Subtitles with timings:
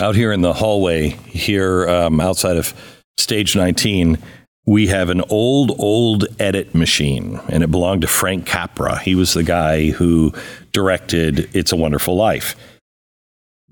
[0.00, 2.74] out here in the hallway here um, outside of
[3.16, 4.18] stage 19
[4.66, 8.98] we have an old old edit machine and it belonged to frank capra.
[8.98, 10.32] He was the guy who
[10.72, 12.56] directed it's a wonderful life.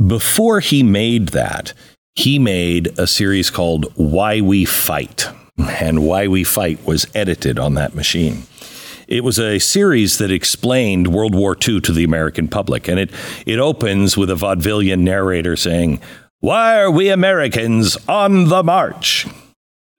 [0.04, 1.72] Before he made that
[2.14, 5.28] he made a series called why we fight
[5.58, 8.44] and why we fight was edited on that machine
[9.08, 13.10] it was a series that explained World War II to the American public, and it
[13.46, 16.00] it opens with a vaudevillian narrator saying,
[16.40, 19.26] "Why are we Americans on the march?"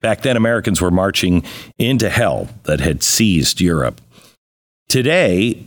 [0.02, 1.42] Back then, Americans were marching
[1.78, 4.00] into hell that had seized Europe.
[4.88, 5.66] Today,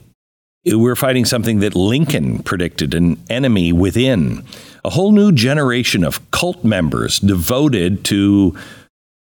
[0.64, 4.44] we're fighting something that Lincoln predicted an enemy within,
[4.84, 8.56] a whole new generation of cult members devoted to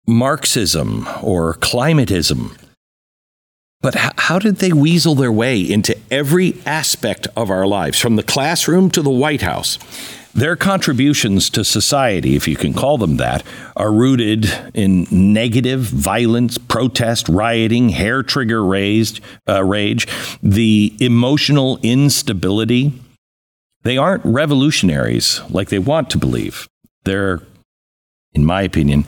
[0.07, 2.57] Marxism or climatism.
[3.81, 8.23] But how did they weasel their way into every aspect of our lives, from the
[8.23, 9.77] classroom to the White House?
[10.33, 13.41] Their contributions to society, if you can call them that,
[13.77, 20.07] are rooted in negative violence, protest, rioting, hair trigger raised, uh, rage,
[20.43, 22.91] the emotional instability.
[23.83, 26.67] They aren't revolutionaries like they want to believe.
[27.05, 27.41] They're,
[28.33, 29.05] in my opinion,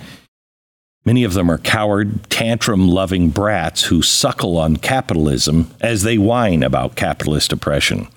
[1.08, 6.64] Many of them are coward, tantrum loving brats who suckle on capitalism as they whine
[6.64, 8.10] about capitalist oppression.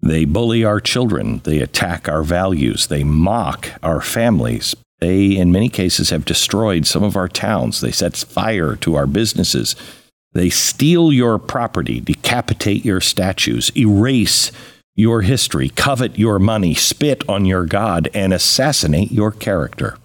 [0.00, 1.40] They bully our children.
[1.42, 2.86] They attack our values.
[2.86, 4.76] They mock our families.
[5.00, 7.80] They, in many cases, have destroyed some of our towns.
[7.80, 9.74] They set fire to our businesses.
[10.32, 14.52] They steal your property, decapitate your statues, erase
[14.94, 19.98] your history, covet your money, spit on your God, and assassinate your character.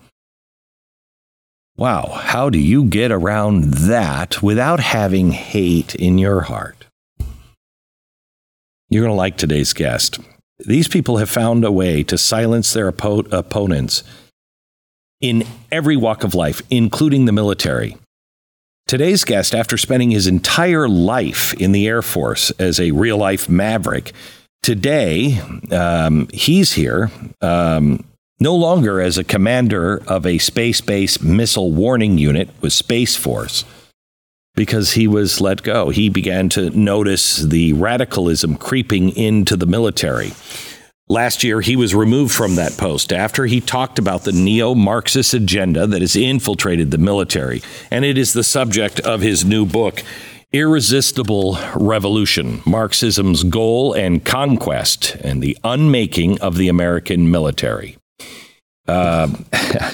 [1.78, 6.88] Wow, how do you get around that without having hate in your heart?
[8.90, 10.20] You're going to like today's guest.
[10.66, 14.04] These people have found a way to silence their oppo- opponents
[15.22, 17.96] in every walk of life, including the military.
[18.88, 23.50] Today's guest, after spending his entire life in the Air Force as a real life
[23.50, 24.14] maverick,
[24.64, 25.40] today
[25.72, 27.12] um, he's here
[27.42, 28.04] um,
[28.40, 33.66] no longer as a commander of a space based missile warning unit with Space Force
[34.56, 35.90] because he was let go.
[35.90, 40.32] He began to notice the radicalism creeping into the military.
[41.10, 45.34] Last year, he was removed from that post after he talked about the neo Marxist
[45.34, 47.62] agenda that has infiltrated the military.
[47.90, 50.04] And it is the subject of his new book,
[50.52, 57.98] Irresistible Revolution Marxism's Goal and Conquest and the Unmaking of the American Military.
[58.88, 59.30] Uh,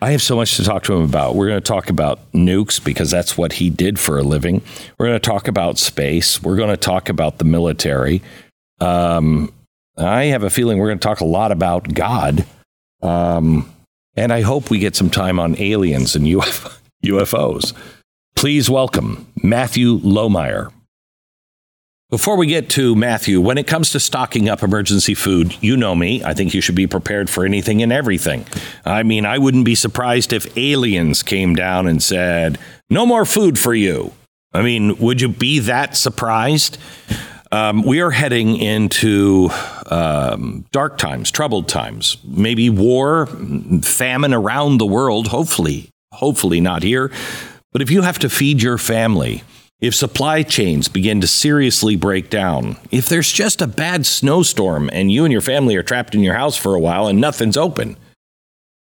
[0.00, 1.34] I have so much to talk to him about.
[1.34, 4.60] We're going to talk about nukes because that's what he did for a living.
[4.98, 6.42] We're going to talk about space.
[6.42, 8.20] We're going to talk about the military.
[8.80, 9.52] Um,
[9.96, 12.44] I have a feeling we're going to talk a lot about God.
[13.00, 13.72] Um,
[14.16, 17.72] and I hope we get some time on aliens and UFOs.
[18.36, 20.70] Please welcome Matthew Lohmeier.
[22.10, 25.96] Before we get to Matthew, when it comes to stocking up emergency food, you know
[25.96, 26.22] me.
[26.22, 28.46] I think you should be prepared for anything and everything.
[28.84, 33.58] I mean, I wouldn't be surprised if aliens came down and said, no more food
[33.58, 34.12] for you.
[34.52, 36.78] I mean, would you be that surprised?
[37.50, 39.48] Um, we are heading into
[39.86, 43.26] um, dark times, troubled times, maybe war,
[43.82, 47.10] famine around the world, hopefully, hopefully not here.
[47.72, 49.42] But if you have to feed your family,
[49.84, 55.12] if supply chains begin to seriously break down, if there's just a bad snowstorm and
[55.12, 57.96] you and your family are trapped in your house for a while and nothing's open,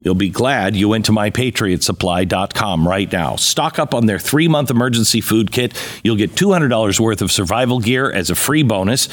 [0.01, 3.38] You'll be glad you went to mypatriotsupply.com right now.
[3.38, 5.73] Stock up on their three month emergency food kit.
[6.03, 9.09] You'll get $200 worth of survival gear as a free bonus.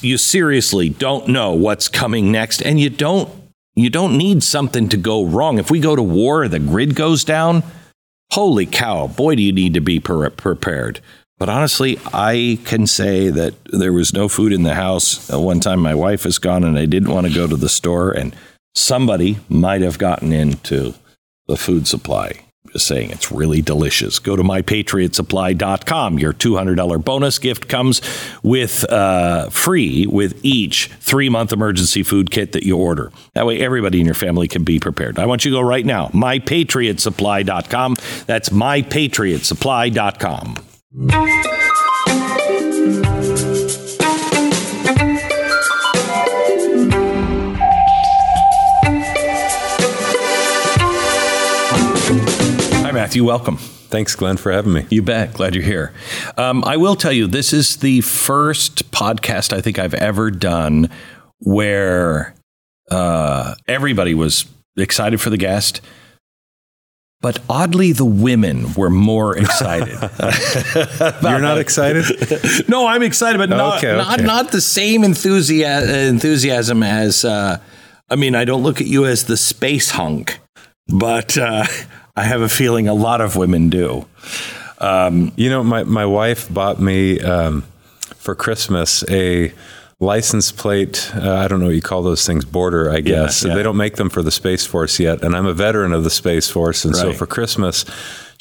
[0.00, 3.28] You seriously don't know what's coming next, and you don't,
[3.74, 5.58] you don't need something to go wrong.
[5.58, 7.64] If we go to war, the grid goes down,
[8.32, 11.00] holy cow, boy, do you need to be pre- prepared.
[11.38, 15.28] But honestly, I can say that there was no food in the house.
[15.28, 18.10] One time my wife was gone and I didn't want to go to the store
[18.10, 18.34] and
[18.74, 20.94] somebody might have gotten into
[21.46, 22.44] the food supply.
[22.72, 24.18] Just saying, it's really delicious.
[24.18, 26.18] Go to mypatriotsupply.com.
[26.18, 28.00] Your $200 bonus gift comes
[28.42, 33.12] with uh, free with each three month emergency food kit that you order.
[33.34, 35.18] That way, everybody in your family can be prepared.
[35.18, 36.08] I want you to go right now.
[36.08, 37.96] Mypatriotsupply.com.
[38.26, 40.56] That's mypatriotsupply.com.
[53.12, 53.58] Matthew, welcome.
[53.58, 54.86] Thanks, Glenn, for having me.
[54.88, 55.34] You bet.
[55.34, 55.92] Glad you're here.
[56.38, 60.88] Um, I will tell you, this is the first podcast I think I've ever done
[61.40, 62.34] where
[62.90, 64.46] Uh, everybody was
[64.78, 65.82] excited for the guest.
[67.20, 69.92] But oddly, the women were more excited.
[71.22, 72.06] You're not excited?
[72.70, 73.98] no, I'm excited, but not, okay, okay.
[73.98, 77.58] not, not the same enthusiasm, enthusiasm as, uh,
[78.08, 80.38] I mean, I don't look at you as the space hunk,
[80.88, 81.66] but uh,
[82.14, 84.06] I have a feeling a lot of women do.
[84.78, 87.62] Um, you know, my, my wife bought me um,
[88.16, 89.52] for Christmas a
[90.02, 93.50] license plate uh, i don't know what you call those things border i guess yeah,
[93.50, 93.54] yeah.
[93.54, 96.10] they don't make them for the space force yet and i'm a veteran of the
[96.10, 97.00] space force and right.
[97.00, 97.84] so for christmas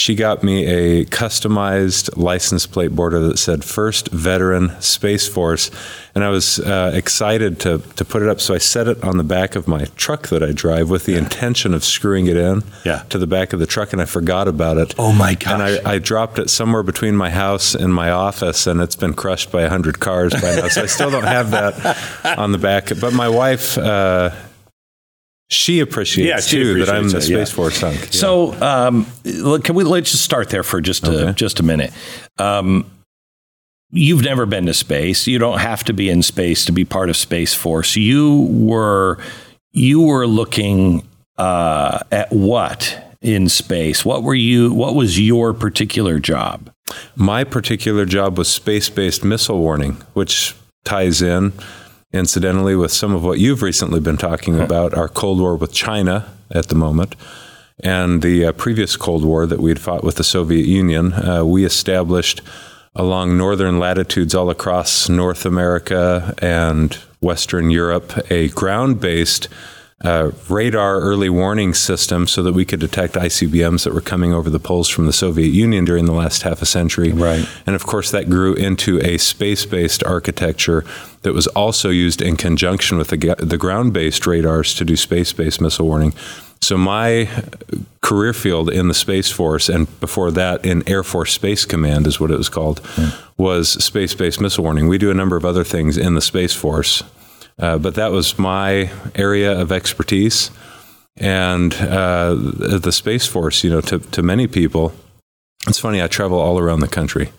[0.01, 5.69] she got me a customized license plate border that said First Veteran Space Force.
[6.15, 8.41] And I was uh, excited to, to put it up.
[8.41, 11.11] So I set it on the back of my truck that I drive with the
[11.11, 11.19] yeah.
[11.19, 13.03] intention of screwing it in yeah.
[13.09, 13.93] to the back of the truck.
[13.93, 14.95] And I forgot about it.
[14.97, 15.53] Oh my gosh.
[15.53, 19.13] And I, I dropped it somewhere between my house and my office, and it's been
[19.13, 20.67] crushed by 100 cars by now.
[20.67, 22.89] so I still don't have that on the back.
[22.99, 24.31] But my wife, uh,
[25.51, 27.55] she appreciates yeah, she too appreciates that I'm the Space yeah.
[27.55, 27.99] Force hunk.
[27.99, 28.07] Yeah.
[28.11, 29.05] So, um,
[29.61, 31.33] can we let's just start there for just a, okay.
[31.33, 31.91] just a minute.
[32.37, 32.89] Um,
[33.91, 35.27] you've never been to space.
[35.27, 37.97] You don't have to be in space to be part of Space Force.
[37.97, 39.17] You were
[39.73, 41.05] you were looking
[41.37, 44.05] uh, at what in space?
[44.05, 44.73] What were you?
[44.73, 46.71] What was your particular job?
[47.15, 51.53] My particular job was space-based missile warning, which ties in
[52.13, 56.31] incidentally, with some of what you've recently been talking about, our Cold War with China
[56.51, 57.15] at the moment,
[57.83, 61.43] and the uh, previous Cold War that we had fought with the Soviet Union, uh,
[61.45, 62.41] we established
[62.95, 69.47] along northern latitudes all across North America and Western Europe a ground based
[70.03, 74.49] uh, radar early warning system so that we could detect ICBMs that were coming over
[74.49, 77.11] the poles from the Soviet Union during the last half a century.
[77.11, 77.47] Right.
[77.65, 80.83] And of course, that grew into a space based architecture
[81.21, 85.33] that was also used in conjunction with the, the ground based radars to do space
[85.33, 86.13] based missile warning.
[86.63, 87.27] So, my
[88.01, 92.19] career field in the Space Force, and before that in Air Force Space Command, is
[92.19, 93.19] what it was called, mm.
[93.35, 94.87] was space based missile warning.
[94.87, 97.03] We do a number of other things in the Space Force.
[97.59, 100.51] Uh, but that was my area of expertise.
[101.17, 104.93] And uh, the Space Force, you know, to, to many people,
[105.67, 107.31] it's funny, I travel all around the country.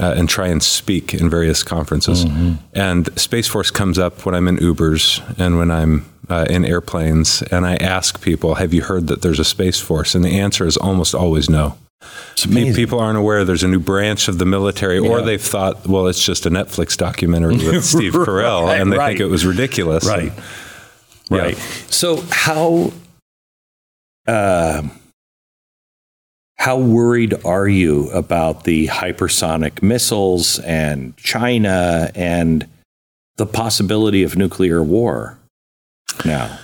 [0.00, 2.24] Uh, and try and speak in various conferences.
[2.24, 2.54] Mm-hmm.
[2.72, 7.42] And Space Force comes up when I'm in Ubers and when I'm uh, in airplanes,
[7.42, 10.66] and I ask people, "Have you heard that there's a Space Force?" And the answer
[10.66, 11.76] is almost always no.
[12.74, 15.08] People aren't aware there's a new branch of the military, yeah.
[15.08, 18.98] or they've thought, well, it's just a Netflix documentary with Steve Carell, right, and they
[18.98, 19.08] right.
[19.08, 20.06] think it was ridiculous.
[20.06, 20.32] Right.
[20.32, 20.42] And,
[21.30, 21.56] right.
[21.56, 21.64] Yeah.
[21.88, 22.92] So how
[24.26, 24.82] uh,
[26.56, 32.68] how worried are you about the hypersonic missiles and China and
[33.36, 35.38] the possibility of nuclear war
[36.24, 36.58] now?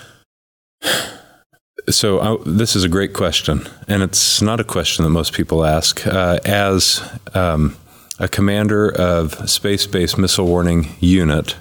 [1.89, 5.65] So uh, this is a great question, and it's not a question that most people
[5.65, 6.05] ask.
[6.05, 7.01] Uh, as
[7.33, 7.75] um,
[8.19, 11.55] a commander of space-based missile warning unit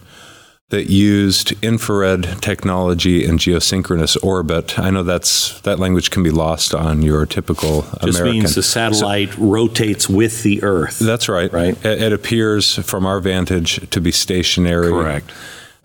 [0.70, 6.74] that used infrared technology in geosynchronous orbit, I know that's that language can be lost
[6.74, 8.30] on your typical Just American.
[8.30, 10.98] means the satellite so, rotates with the Earth.
[10.98, 11.50] That's right.
[11.50, 11.82] Right.
[11.86, 14.90] It, it appears from our vantage to be stationary.
[14.90, 15.32] Correct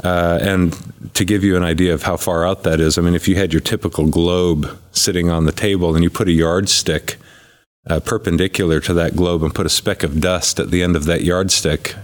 [0.03, 0.75] uh, and
[1.13, 3.35] to give you an idea of how far out that is, I mean, if you
[3.35, 7.17] had your typical globe sitting on the table and you put a yardstick
[7.87, 11.05] uh, perpendicular to that globe and put a speck of dust at the end of
[11.05, 11.95] that yardstick,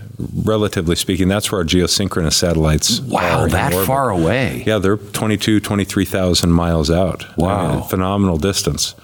[0.43, 4.63] relatively speaking, that's where our geosynchronous satellites wow, that far away.
[4.65, 7.25] Yeah, they're 22, 23,000 miles out.
[7.37, 7.67] Wow.
[7.67, 8.95] I mean, phenomenal distance.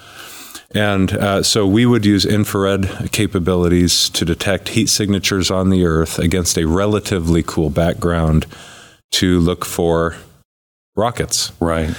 [0.74, 6.20] And uh, so we would use infrared capabilities to detect heat signatures on the Earth
[6.20, 8.46] against a relatively cool background
[9.12, 10.16] to look for
[10.96, 11.52] rockets.
[11.60, 11.94] Right.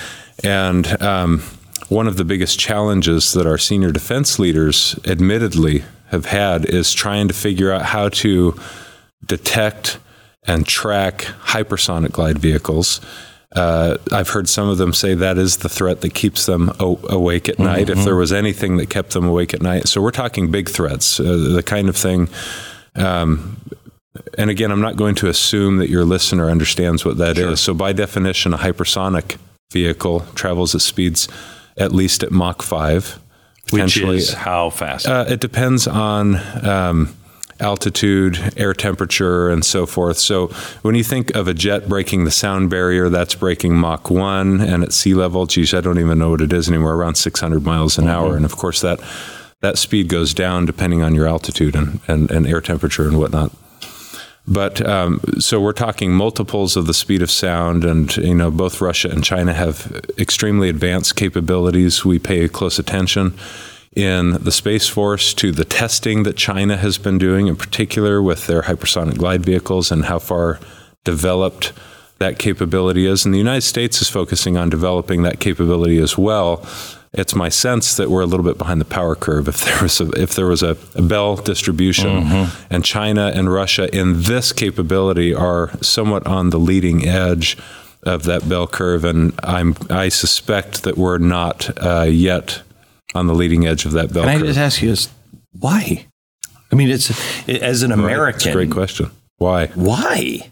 [0.44, 1.42] And um,
[1.88, 7.28] one of the biggest challenges that our senior defense leaders admittedly have had is trying
[7.28, 8.58] to figure out how to
[9.24, 9.98] detect
[10.46, 13.00] and track hypersonic glide vehicles.
[13.52, 17.00] Uh, I've heard some of them say that is the threat that keeps them o-
[17.08, 17.86] awake at night.
[17.86, 17.98] Mm-hmm.
[17.98, 21.18] If there was anything that kept them awake at night, so we're talking big threats,
[21.18, 22.28] uh, the kind of thing
[22.94, 23.56] um,
[24.38, 27.52] and again, I'm not going to assume that your listener understands what that sure.
[27.52, 27.60] is.
[27.60, 29.36] So, by definition, a hypersonic
[29.72, 31.28] vehicle travels at speeds
[31.76, 33.20] at least at Mach 5.
[33.70, 35.06] Which is how fast?
[35.08, 37.16] Uh, it depends on um,
[37.58, 40.18] altitude, air temperature, and so forth.
[40.18, 40.48] So,
[40.82, 44.60] when you think of a jet breaking the sound barrier, that's breaking Mach 1.
[44.60, 47.64] And at sea level, geez, I don't even know what it is anymore, around 600
[47.64, 48.12] miles an mm-hmm.
[48.12, 48.36] hour.
[48.36, 49.00] And of course, that,
[49.62, 53.50] that speed goes down depending on your altitude and, and, and air temperature and whatnot.
[54.48, 58.80] But um, so we're talking multiples of the speed of sound, and you know both
[58.80, 62.04] Russia and China have extremely advanced capabilities.
[62.04, 63.34] We pay close attention
[63.96, 68.46] in the Space Force to the testing that China has been doing, in particular with
[68.46, 70.60] their hypersonic glide vehicles and how far
[71.02, 71.72] developed
[72.18, 73.24] that capability is.
[73.24, 76.64] And the United States is focusing on developing that capability as well.
[77.16, 79.48] It's my sense that we're a little bit behind the power curve.
[79.48, 82.74] If there was a, if there was a, a Bell distribution, mm-hmm.
[82.74, 87.56] and China and Russia in this capability are somewhat on the leading edge
[88.02, 92.62] of that bell curve, and I'm I suspect that we're not uh, yet
[93.14, 94.42] on the leading edge of that bell Can curve.
[94.42, 94.94] I just ask you,
[95.58, 96.06] why?
[96.70, 97.10] I mean, it's
[97.48, 98.48] as an American.
[98.48, 98.54] Right.
[98.54, 99.10] great question.
[99.38, 99.66] Why?
[99.68, 100.50] Why?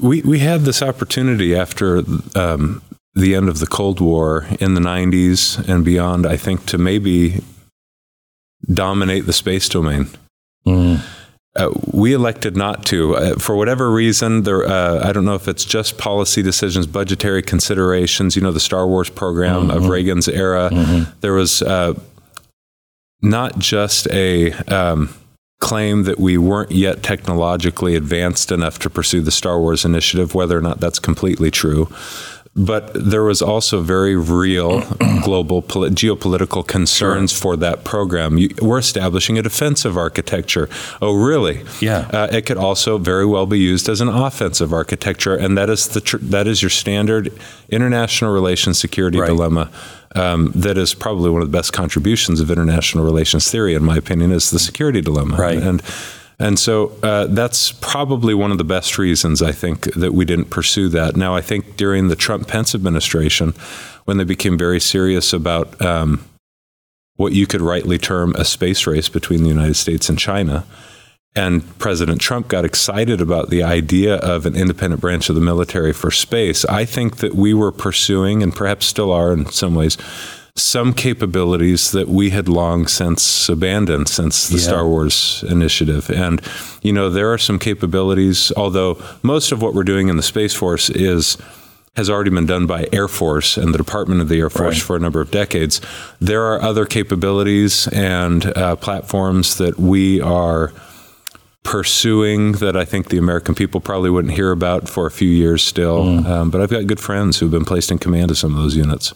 [0.00, 2.02] We we had this opportunity after
[2.34, 2.82] um,
[3.14, 6.26] the end of the Cold War in the '90s and beyond.
[6.26, 7.42] I think to maybe
[8.66, 10.08] dominate the space domain.
[10.66, 11.00] Mm.
[11.56, 13.16] Uh, we elected not to.
[13.16, 17.42] Uh, for whatever reason, there, uh, I don't know if it's just policy decisions, budgetary
[17.42, 18.36] considerations.
[18.36, 19.76] You know, the Star Wars program mm-hmm.
[19.76, 20.70] of Reagan's era.
[20.72, 21.10] Mm-hmm.
[21.20, 21.94] There was uh,
[23.20, 25.12] not just a um,
[25.58, 30.56] claim that we weren't yet technologically advanced enough to pursue the Star Wars initiative, whether
[30.56, 31.88] or not that's completely true
[32.56, 34.80] but there was also very real
[35.24, 37.40] global poli- geopolitical concerns sure.
[37.40, 38.38] for that program.
[38.38, 40.68] You, we're establishing a defensive architecture.
[41.00, 41.62] Oh, really?
[41.80, 42.10] Yeah.
[42.12, 45.88] Uh, it could also very well be used as an offensive architecture, and that is
[45.88, 47.32] the tr- that is your standard
[47.68, 49.28] international relations security right.
[49.28, 49.70] dilemma.
[50.16, 53.96] Um, that is probably one of the best contributions of international relations theory, in my
[53.96, 55.36] opinion, is the security dilemma.
[55.36, 55.56] Right.
[55.56, 55.82] And and
[56.58, 60.88] so uh, that's probably one of the best reasons I think that we didn't pursue
[60.88, 61.14] that.
[61.14, 63.50] Now, I think during the Trump Pence administration,
[64.06, 66.24] when they became very serious about um,
[67.16, 70.64] what you could rightly term a space race between the United States and China,
[71.36, 75.92] and President Trump got excited about the idea of an independent branch of the military
[75.92, 79.96] for space, I think that we were pursuing, and perhaps still are in some ways,
[80.54, 84.64] some capabilities that we had long since abandoned since the yeah.
[84.64, 86.10] Star Wars initiative.
[86.10, 86.40] And,
[86.82, 90.54] you know, there are some capabilities, although most of what we're doing in the Space
[90.54, 91.36] Force is
[91.96, 94.82] has already been done by Air Force and the Department of the Air Force right.
[94.82, 95.80] for a number of decades.
[96.20, 100.72] There are other capabilities and uh, platforms that we are
[101.62, 105.62] pursuing that I think the American people probably wouldn't hear about for a few years
[105.62, 106.04] still.
[106.04, 106.26] Mm.
[106.26, 108.76] Um, but I've got good friends who've been placed in command of some of those
[108.76, 109.12] units.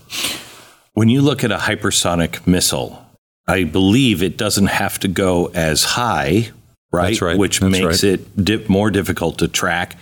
[0.94, 3.04] When you look at a hypersonic missile,
[3.46, 6.50] I believe it doesn't have to go as high,
[6.92, 7.08] right?
[7.08, 7.36] That's right.
[7.36, 8.12] Which That's makes right.
[8.14, 9.96] it dip more difficult to track.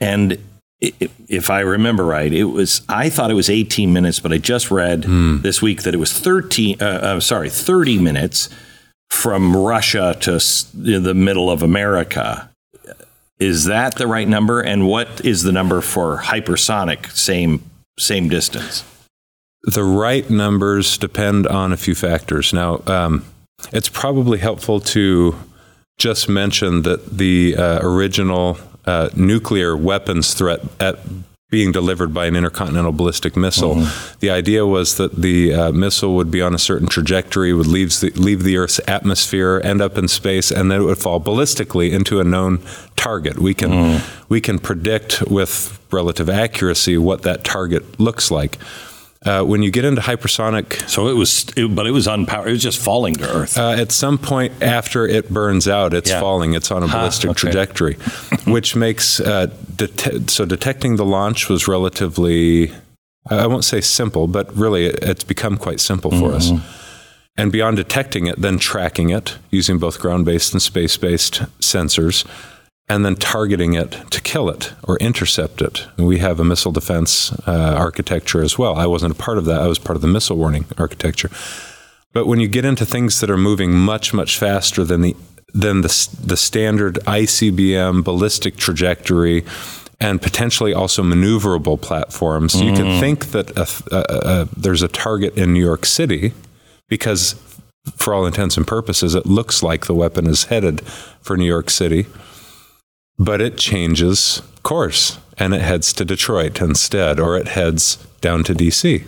[0.00, 0.38] And
[0.80, 4.70] if I remember right, it was I thought it was 18 minutes, but I just
[4.70, 5.42] read mm.
[5.42, 6.76] this week that it was 13.
[6.80, 8.50] Uh, uh, sorry, 30 minutes
[9.08, 10.38] from Russia to
[10.74, 12.50] the middle of America.
[13.38, 14.60] Is that the right number?
[14.60, 17.10] And what is the number for hypersonic?
[17.12, 17.62] Same
[17.98, 18.84] same distance
[19.62, 22.52] the right numbers depend on a few factors.
[22.52, 23.24] Now, um,
[23.72, 25.36] it's probably helpful to
[25.98, 30.98] just mention that the uh, original uh, nuclear weapons threat at
[31.50, 33.76] being delivered by an intercontinental ballistic missile.
[33.76, 34.18] Mm-hmm.
[34.20, 37.98] The idea was that the uh, missile would be on a certain trajectory, would leave
[38.00, 41.90] the, leave the Earth's atmosphere, end up in space, and then it would fall ballistically
[41.90, 42.60] into a known
[42.96, 43.38] target.
[43.38, 44.28] We can mm.
[44.28, 48.58] we can predict with relative accuracy what that target looks like.
[49.28, 52.46] Uh, when you get into hypersonic, so it was, it, but it was unpowered.
[52.46, 53.58] It was just falling to Earth.
[53.58, 56.18] Uh, at some point after it burns out, it's yeah.
[56.18, 56.54] falling.
[56.54, 57.38] It's on a ballistic okay.
[57.38, 57.94] trajectory,
[58.46, 62.72] which makes uh, det- so detecting the launch was relatively,
[63.28, 66.56] I won't say simple, but really it's become quite simple for mm-hmm.
[66.56, 66.74] us.
[67.36, 72.24] And beyond detecting it, then tracking it using both ground-based and space-based sensors
[72.88, 75.86] and then targeting it to kill it or intercept it.
[75.96, 78.76] And we have a missile defense uh, architecture as well.
[78.76, 79.60] I wasn't a part of that.
[79.60, 81.30] I was part of the missile warning architecture.
[82.12, 85.16] But when you get into things that are moving much much faster than the
[85.52, 89.44] than the the standard ICBM ballistic trajectory
[90.00, 92.64] and potentially also maneuverable platforms, mm.
[92.64, 93.00] you can mm.
[93.00, 96.32] think that a, a, a, there's a target in New York City
[96.88, 97.34] because,
[97.96, 100.80] for all intents and purposes, it looks like the weapon is headed
[101.20, 102.06] for New York City
[103.18, 108.54] but it changes course and it heads to Detroit instead, or it heads down to
[108.54, 109.04] DC.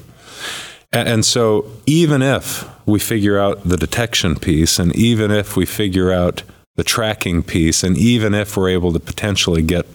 [0.92, 6.12] And so, even if we figure out the detection piece, and even if we figure
[6.12, 6.42] out
[6.76, 9.86] the tracking piece, and even if we're able to potentially get,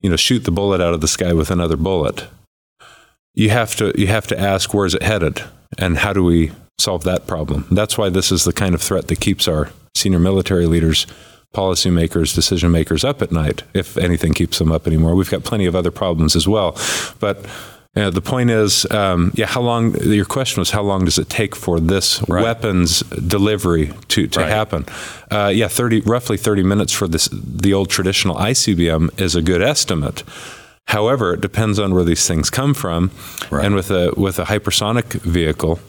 [0.00, 2.26] you know, shoot the bullet out of the sky with another bullet,
[3.34, 5.42] you have to you have to ask where's it headed,
[5.78, 7.66] and how do we solve that problem?
[7.70, 11.06] That's why this is the kind of threat that keeps our senior military leaders
[11.56, 15.14] policymakers, decision makers up at night, if anything keeps them up anymore.
[15.14, 16.76] We've got plenty of other problems as well.
[17.18, 17.46] But
[17.96, 19.94] uh, the point is, um, yeah, how long?
[20.02, 22.42] Your question was, how long does it take for this right.
[22.42, 24.48] weapons delivery to, to right.
[24.50, 24.84] happen?
[25.30, 27.28] Uh, yeah, thirty, roughly thirty minutes for this.
[27.32, 30.22] The old traditional ICBM is a good estimate.
[30.88, 33.10] However, it depends on where these things come from,
[33.50, 33.64] right.
[33.64, 35.80] and with a with a hypersonic vehicle,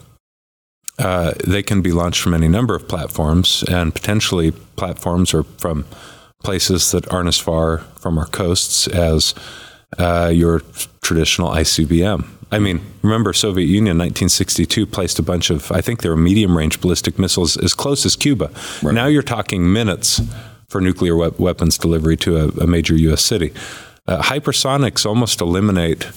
[0.98, 5.84] uh, they can be launched from any number of platforms, and potentially platforms or from
[6.42, 9.34] places that aren't as far from our coasts as
[9.98, 10.62] uh, your
[11.02, 12.26] traditional ICBM.
[12.50, 16.56] I mean, remember Soviet Union 1962 placed a bunch of I think they were medium
[16.56, 18.50] range ballistic missiles as close as Cuba.
[18.82, 18.94] Right.
[18.94, 20.20] Now you're talking minutes
[20.68, 23.22] for nuclear we- weapons delivery to a, a major U.S.
[23.24, 23.52] city.
[24.06, 26.10] Uh, hypersonics almost eliminate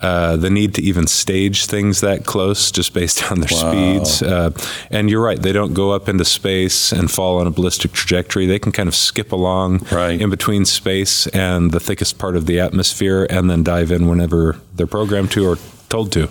[0.00, 3.70] uh, the need to even stage things that close just based on their wow.
[3.72, 4.22] speeds.
[4.22, 4.50] Uh,
[4.90, 8.46] and you're right, they don't go up into space and fall on a ballistic trajectory.
[8.46, 10.20] They can kind of skip along right.
[10.20, 14.58] in between space and the thickest part of the atmosphere and then dive in whenever
[14.74, 15.58] they're programmed to or
[15.88, 16.28] told to.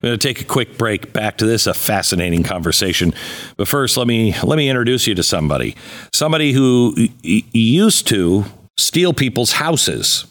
[0.00, 1.12] I'm going to take a quick break.
[1.12, 3.12] Back to this, a fascinating conversation.
[3.56, 5.74] But first, let me let me introduce you to somebody,
[6.12, 8.44] somebody who y- used to
[8.76, 10.27] steal people's houses.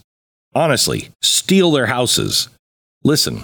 [0.58, 2.50] Honestly, steal their houses.
[3.04, 3.44] Listen.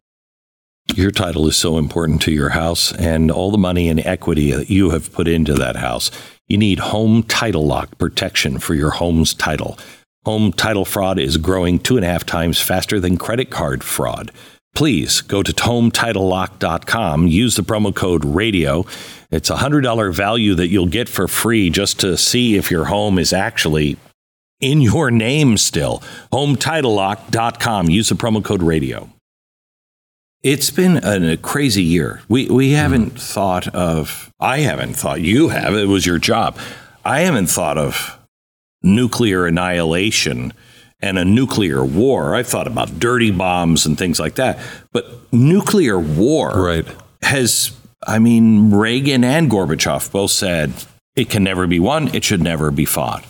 [0.95, 4.69] Your title is so important to your house and all the money and equity that
[4.69, 6.11] you have put into that house.
[6.47, 9.79] You need home title lock protection for your home's title.
[10.25, 14.31] Home title fraud is growing two and a half times faster than credit card fraud.
[14.75, 18.85] Please go to hometitlelock.com, use the promo code radio.
[19.31, 23.17] It's a $100 value that you'll get for free just to see if your home
[23.17, 23.97] is actually
[24.59, 26.03] in your name still.
[26.33, 29.09] Hometitlelock.com, use the promo code radio.
[30.43, 32.21] It's been a, a crazy year.
[32.27, 33.19] We we haven't mm.
[33.19, 34.31] thought of.
[34.39, 35.21] I haven't thought.
[35.21, 35.75] You have.
[35.75, 36.57] It was your job.
[37.05, 38.17] I haven't thought of
[38.81, 40.53] nuclear annihilation
[40.99, 42.33] and a nuclear war.
[42.33, 44.59] I thought about dirty bombs and things like that.
[44.91, 46.87] But nuclear war right.
[47.21, 47.77] has.
[48.07, 50.73] I mean, Reagan and Gorbachev both said
[51.15, 52.07] it can never be won.
[52.15, 53.23] It should never be fought.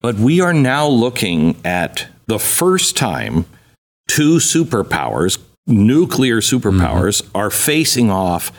[0.00, 3.46] But we are now looking at the first time
[4.08, 7.36] two superpowers, nuclear superpowers, mm-hmm.
[7.36, 8.52] are facing off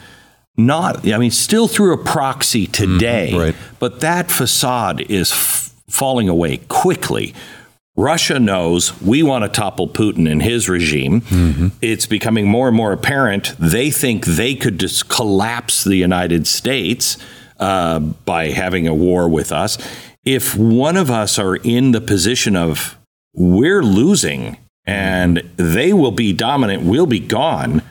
[0.58, 3.56] not, I mean, still through a proxy today, mm-hmm, right.
[3.80, 7.34] but that facade is f- falling away quickly.
[7.98, 11.22] Russia knows we want to topple Putin and his regime.
[11.22, 11.68] Mm-hmm.
[11.82, 17.18] It's becoming more and more apparent they think they could just collapse the United States
[17.60, 19.78] uh, by having a war with us.
[20.26, 22.98] If one of us are in the position of
[23.34, 27.82] we're losing and they will be dominant, we'll be gone.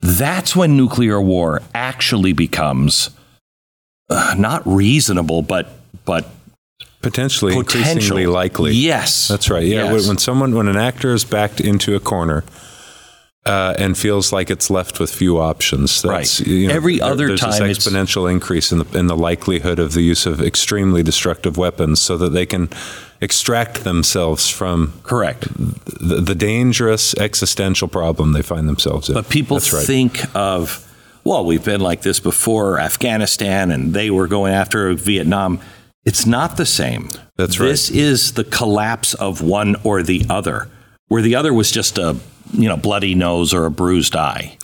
[0.00, 3.10] That's when nuclear war actually becomes
[4.10, 5.68] uh, not reasonable, but
[6.04, 6.28] but
[7.00, 7.80] potentially potential.
[7.80, 8.72] increasingly likely.
[8.72, 9.66] Yes, that's right.
[9.66, 10.08] Yeah, yes.
[10.08, 12.44] when someone when an actor is backed into a corner.
[13.46, 16.00] Uh, and feels like it's left with few options.
[16.00, 16.48] That's, right.
[16.48, 19.78] You know, Every there, other there's time, this exponential increase in the in the likelihood
[19.78, 22.70] of the use of extremely destructive weapons, so that they can
[23.20, 29.14] extract themselves from correct the, the dangerous existential problem they find themselves in.
[29.14, 29.86] But people right.
[29.86, 30.80] think of
[31.24, 35.58] well, we've been like this before, Afghanistan, and they were going after Vietnam.
[36.04, 37.08] It's not the same.
[37.36, 37.68] That's right.
[37.68, 40.68] This is the collapse of one or the other,
[41.08, 42.16] where the other was just a
[42.52, 44.56] you know bloody nose or a bruised eye.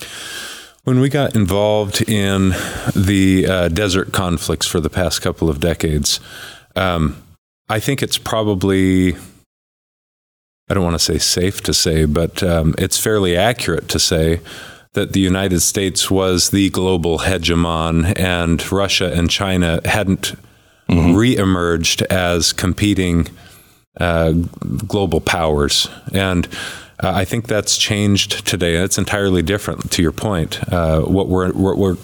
[0.85, 2.55] When we got involved in
[2.97, 6.21] the uh, desert conflicts for the past couple of decades,
[6.75, 7.23] um,
[7.69, 9.15] I think it's probably,
[10.69, 14.41] I don't want to say safe to say, but um, it's fairly accurate to say
[14.95, 20.35] that the United States was the global hegemon and Russia and China hadn't
[20.89, 21.15] mm-hmm.
[21.15, 23.29] reemerged as competing
[23.99, 24.33] uh,
[24.87, 25.89] global powers.
[26.13, 26.47] And
[27.03, 28.77] uh, I think that's changed today.
[28.77, 30.61] It's entirely different to your point.
[30.73, 31.97] Uh, what we're, what we're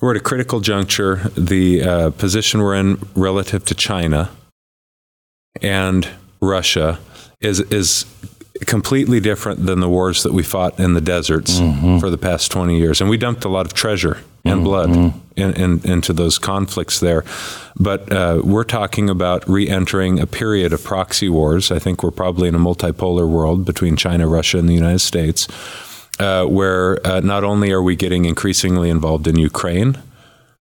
[0.00, 1.30] we're at a critical juncture.
[1.34, 4.30] The uh, position we're in relative to China
[5.62, 6.08] and
[6.42, 6.98] Russia
[7.40, 8.04] is is
[8.66, 11.98] completely different than the wars that we fought in the deserts Mm-hmm.
[11.98, 13.00] for the past 20 years.
[13.00, 15.18] And we dumped a lot of treasure and blood Mm-hmm.
[15.40, 17.24] in, in, into those conflicts there.
[17.76, 21.72] But uh, we're talking about re entering a period of proxy wars.
[21.72, 25.48] I think we're probably in a multipolar world between China, Russia, and the United States,
[26.20, 29.96] uh, where uh, not only are we getting increasingly involved in Ukraine,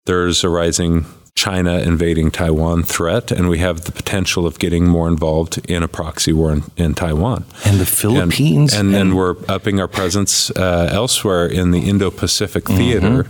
[0.06, 5.08] there's a rising China invading Taiwan threat, and we have the potential of getting more
[5.08, 7.44] involved in a proxy war in, in Taiwan.
[7.66, 8.72] And the And- Philippines.
[8.72, 13.26] And, then we're upping our presence uh, elsewhere in the Indo Pacific theater,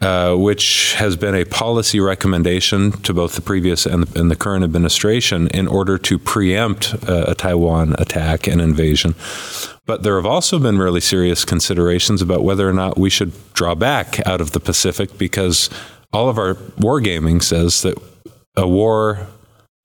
[0.00, 4.36] uh, which has been a policy recommendation to both the previous and the, and the
[4.36, 9.14] current administration in order to preempt uh, a Taiwan attack and invasion.
[9.86, 13.74] But there have also been really serious considerations about whether or not we should draw
[13.76, 15.70] back out of the Pacific because
[16.12, 17.96] all of our wargaming says that
[18.56, 19.26] a war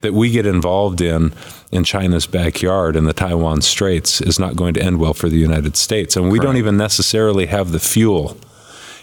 [0.00, 1.32] that we get involved in
[1.72, 5.38] in China's backyard in the Taiwan Straits is not going to end well for the
[5.38, 6.16] United States.
[6.16, 8.36] And we don't even necessarily have the fuel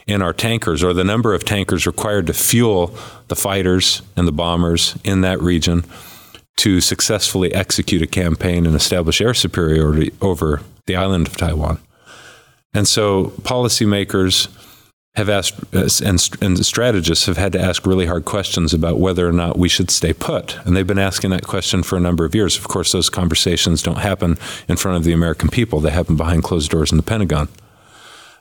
[0.05, 2.95] in our tankers or the number of tankers required to fuel
[3.27, 5.83] the fighters and the bombers in that region
[6.57, 11.79] to successfully execute a campaign and establish air superiority over the island of Taiwan.
[12.73, 14.47] And so policymakers
[15.15, 19.27] have asked uh, and, and strategists have had to ask really hard questions about whether
[19.27, 20.57] or not we should stay put.
[20.65, 22.57] And they've been asking that question for a number of years.
[22.57, 26.43] Of course, those conversations don't happen in front of the American people, they happen behind
[26.43, 27.47] closed doors in the Pentagon.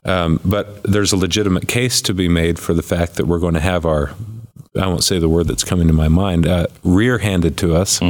[0.05, 3.55] Um, but there's a legitimate case to be made for the fact that we're going
[3.55, 4.15] to have our,
[4.81, 8.01] I won't say the word that's coming to my mind, uh, rear handed to us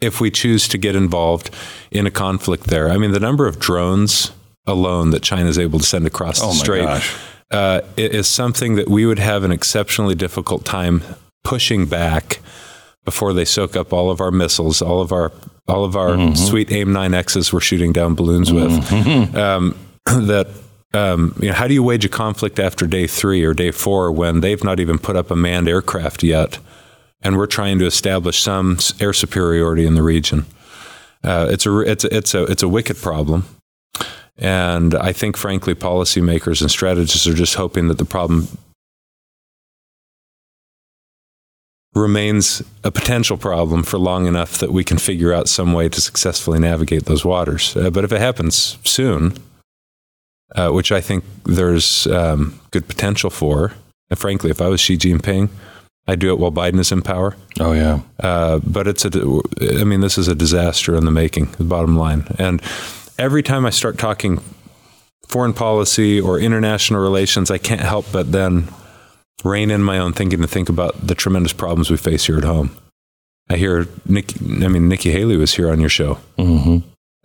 [0.00, 1.50] if we choose to get involved
[1.92, 2.90] in a conflict there.
[2.90, 4.32] I mean, the number of drones
[4.66, 7.16] alone that China is able to send across Oh the my strait gosh.
[7.52, 11.02] Uh, is something that we would have an exceptionally difficult time
[11.44, 12.40] pushing back
[13.04, 15.32] before they soak up all of our missiles, all of our
[15.68, 16.34] all of our Mm-hmm.
[16.34, 18.72] sweet AIM 9Xs we're shooting down balloons with.
[19.36, 20.48] Um, that
[20.94, 24.10] um, you know, how do you wage a conflict after day three or day four
[24.12, 26.58] when they've not even put up a manned aircraft yet,
[27.22, 30.44] and we're trying to establish some air superiority in the region?
[31.24, 33.44] Uh, it's a it's a, it's a it's a wicked problem.
[34.38, 38.48] And I think, frankly, policymakers and strategists are just hoping that the problem
[41.94, 46.00] remains a potential problem for long enough that we can figure out some way to
[46.00, 47.76] successfully navigate those waters.
[47.76, 49.34] Uh, but if it happens soon,
[50.54, 53.72] uh, which I think there's um, good potential for,
[54.08, 55.50] and frankly, if I was Xi Jinping,
[56.06, 57.36] I'd do it while Biden is in power.
[57.60, 58.00] oh yeah.
[58.18, 59.40] Uh, but it's a,
[59.80, 62.26] I mean, this is a disaster in the making, the bottom line.
[62.38, 62.60] And
[63.18, 64.40] every time I start talking
[65.28, 68.68] foreign policy or international relations, I can't help but then
[69.44, 72.44] rein in my own thinking to think about the tremendous problems we face here at
[72.44, 72.76] home.
[73.50, 76.78] I hear Nikki, I mean, Nikki Haley was here on your show, hmm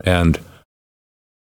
[0.03, 0.39] and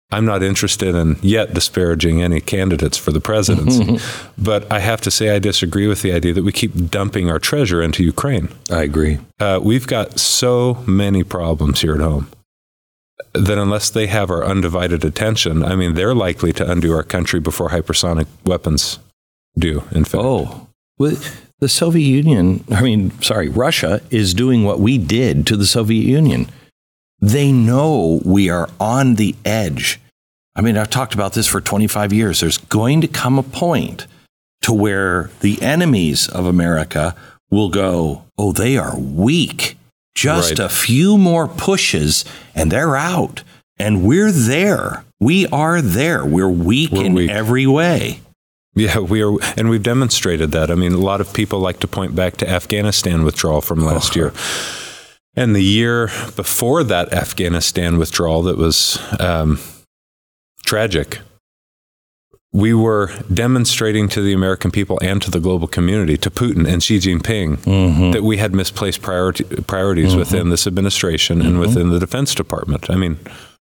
[0.09, 3.99] I'm not interested in yet disparaging any candidates for the presidency,
[4.37, 7.39] but I have to say I disagree with the idea that we keep dumping our
[7.39, 9.19] treasure into Ukraine I agree.
[9.39, 12.29] uh, we've got so many problems here at home
[13.33, 17.39] that unless they have our undivided attention, I mean, they're likely to undo our country
[17.39, 18.99] before hypersonic weapons
[19.57, 20.23] do, in fact.
[20.23, 21.17] Oh, well,
[21.59, 26.03] the Soviet Union, I mean, sorry, Russia is doing what we did to the Soviet
[26.03, 26.47] Union.
[27.19, 29.99] They know we are on the edge.
[30.55, 32.39] I mean, I've talked about this for 25 years.
[32.39, 34.05] There's going to come a point
[34.61, 37.15] to where the enemies of America
[37.49, 39.77] will go, oh, they are weak.
[40.17, 40.59] Just Right.
[40.65, 42.25] a few more pushes
[42.55, 43.43] and they're out.
[43.77, 45.03] And we're there.
[45.19, 46.25] We are there.
[46.25, 47.29] We're weak We're in weak.
[47.29, 48.21] every way.
[48.73, 50.71] Yeah, we are, and we've demonstrated that.
[50.71, 54.15] I mean, a lot of people like to point back to Afghanistan withdrawal from last
[54.15, 54.33] year.
[55.35, 59.59] And the year before that Afghanistan withdrawal, that was um,
[60.65, 61.19] tragic.
[62.57, 66.81] We were demonstrating to the American people and to the global community, to Putin and
[66.81, 72.33] Xi Jinping, that we had misplaced priority, priorities within this administration and within the Defense
[72.33, 72.89] Department.
[72.89, 73.19] I mean,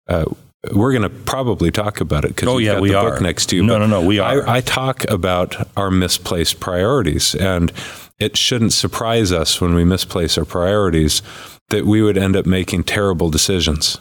[0.07, 0.25] uh,
[0.73, 3.11] we're going to probably talk about it because Oh, yeah, got we the are.
[3.11, 3.61] book next to you.
[3.63, 4.47] No, but no, no, we are.
[4.47, 7.71] I, I talk about our misplaced priorities, and
[8.19, 11.21] it shouldn't surprise us when we misplace our priorities
[11.69, 13.99] that we would end up making terrible decisions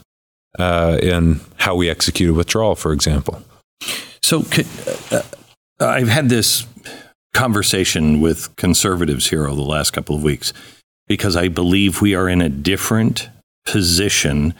[0.58, 3.42] uh, in how we execute a withdrawal, for example.
[4.30, 4.68] So could,
[5.10, 5.22] uh,
[5.80, 6.64] uh, I've had this
[7.34, 10.52] conversation with conservatives here over the last couple of weeks
[11.08, 13.28] because I believe we are in a different
[13.66, 14.54] position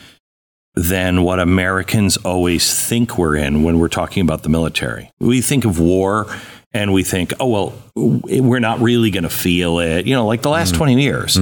[0.75, 5.13] than what Americans always think we're in when we're talking about the military.
[5.21, 6.27] We think of war
[6.73, 10.43] and we think, oh, well, we're not really going to feel it, you know, like
[10.43, 11.37] the last 20 years.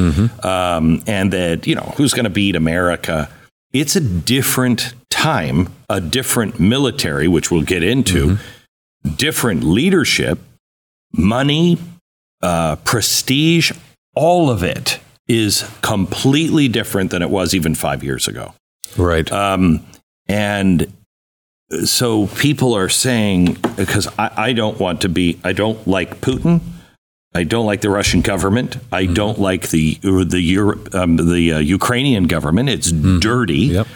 [0.45, 3.31] Um, and that, you know, who's going to beat America?
[3.73, 9.15] it's a different time, a different military, which we'll get into, mm-hmm.
[9.17, 10.39] different leadership,
[11.13, 11.77] money,
[12.41, 13.73] uh, prestige,
[14.15, 18.55] all of it is completely different than it was even five years ago.
[18.97, 19.31] Right.
[19.33, 19.85] Um,
[20.29, 20.93] and
[21.85, 26.61] so people are saying, because I, I, don't want to be, I don't like Putin.
[27.35, 28.77] I don't like the Russian government.
[28.93, 29.15] I mm-hmm.
[29.15, 32.71] don't like the the Europe, um, the uh, Ukrainian government.
[32.71, 33.19] It's mm-hmm.
[33.19, 33.67] dirty.
[33.77, 33.87] Yep.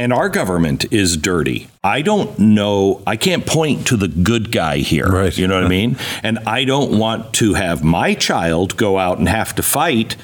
[0.00, 1.68] And our government is dirty.
[1.84, 3.02] I don't know.
[3.06, 5.06] I can't point to the good guy here.
[5.06, 5.36] Right.
[5.36, 5.98] You know what I mean?
[6.22, 10.16] And I don't want to have my child go out and have to fight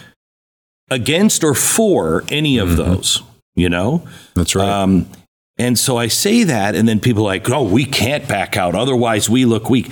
[0.90, 2.76] against or for any of mm-hmm.
[2.78, 3.22] those.
[3.54, 4.08] You know?
[4.32, 4.66] That's right.
[4.66, 5.10] Um,
[5.58, 8.74] and so I say that, and then people are like, oh, we can't back out.
[8.74, 9.90] Otherwise, we look weak.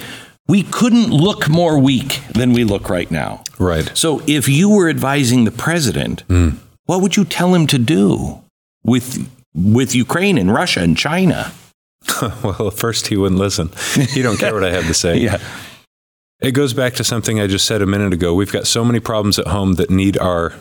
[0.48, 3.44] We couldn't look more weak than we look right now.
[3.58, 3.90] Right.
[3.92, 6.56] So if you were advising the president, mm.
[6.86, 8.40] what would you tell him to do
[8.82, 11.52] with with Ukraine and Russia and China?
[12.42, 13.70] well, first he wouldn't listen.
[13.94, 15.18] He don't care what I have to say.
[15.20, 15.38] yeah.
[16.40, 18.34] It goes back to something I just said a minute ago.
[18.34, 20.52] We've got so many problems at home that need our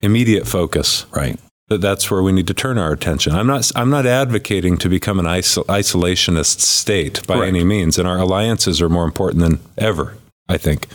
[0.00, 1.06] immediate focus.
[1.12, 3.34] Right that that's where we need to turn our attention.
[3.34, 8.06] I'm not I'm not advocating to become an isol- isolationist state by any means, and
[8.06, 10.16] our alliances are more important than ever.
[10.48, 10.86] I think.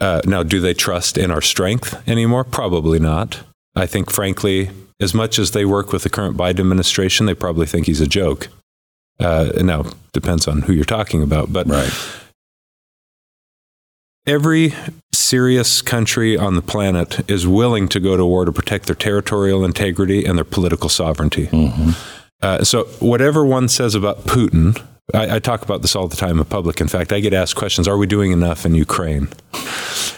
[0.00, 2.44] Uh, now, do they trust in our strength anymore?
[2.44, 3.40] Probably not.
[3.74, 7.66] I think, frankly, as much as they work with the current Biden administration, they probably
[7.66, 8.48] think he's a joke.
[9.20, 11.92] Uh, now, depends on who you're talking about, but right.
[14.26, 14.72] every
[15.12, 19.64] serious country on the planet is willing to go to war to protect their territorial
[19.64, 21.46] integrity and their political sovereignty.
[21.48, 21.90] Mm-hmm.
[22.40, 24.80] Uh, so, whatever one says about Putin,
[25.14, 26.82] I, I, talk about this all the time in public.
[26.82, 29.28] In fact, I get asked questions Are we doing enough in Ukraine?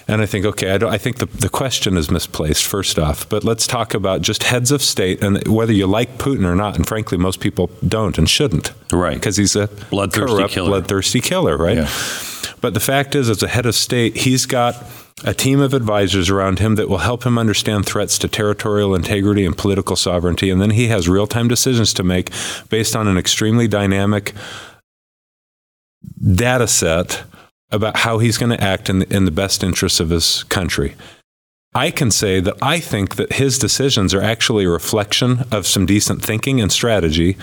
[0.09, 3.29] And I think, okay, I, I think the, the question is misplaced, first off.
[3.29, 6.75] But let's talk about just heads of state and whether you like Putin or not.
[6.75, 8.73] And frankly, most people don't and shouldn't.
[8.93, 9.15] Right.
[9.15, 10.69] Because he's a bloodthirsty corrupt, killer.
[10.71, 11.77] bloodthirsty killer, right?
[11.77, 11.91] Yeah.
[12.61, 14.75] But the fact is, as a head of state, he's got
[15.23, 19.45] a team of advisors around him that will help him understand threats to territorial integrity
[19.45, 20.51] and political sovereignty.
[20.51, 22.31] And then he has real time decisions to make
[22.71, 24.33] based on an extremely dynamic
[26.35, 27.25] data set
[27.71, 30.95] about how he's going to act in the, in the best interests of his country.
[31.75, 35.87] I can say that I think that his decisions are actually a reflection of some
[35.87, 37.37] decent thinking and strategy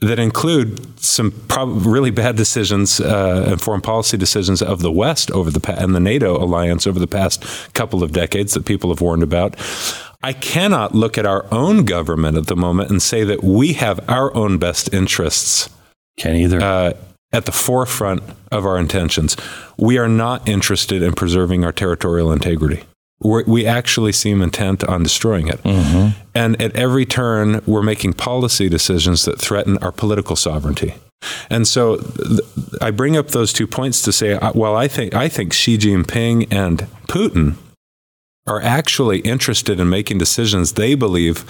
[0.00, 5.30] that include some prob- really bad decisions uh, and foreign policy decisions of the West
[5.30, 8.90] over the pa- and the NATO alliance over the past couple of decades that people
[8.90, 9.54] have warned about.
[10.22, 14.00] I cannot look at our own government at the moment and say that we have
[14.08, 15.68] our own best interests.
[16.16, 16.60] Can't either.
[16.60, 16.92] Uh,
[17.32, 19.36] at the forefront of our intentions.
[19.76, 22.84] We are not interested in preserving our territorial integrity
[23.22, 25.62] we're, we actually seem intent on destroying it.
[25.62, 26.20] Mm-hmm.
[26.34, 30.94] And at every turn, we're making policy decisions that threaten our political sovereignty.
[31.48, 32.40] And so th-
[32.80, 35.78] I bring up those two points to say, uh, well, I think, I think Xi
[35.78, 37.54] Jinping and Putin
[38.46, 41.44] are actually interested in making decisions they believe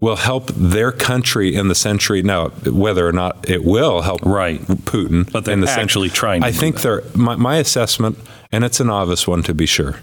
[0.00, 2.22] will help their country in the century.
[2.22, 4.60] Now, whether or not it will help right.
[4.60, 6.44] Putin, but they're in the actually trying.
[6.44, 8.18] I think they're my, my assessment
[8.50, 10.00] and it's a novice one to be sure,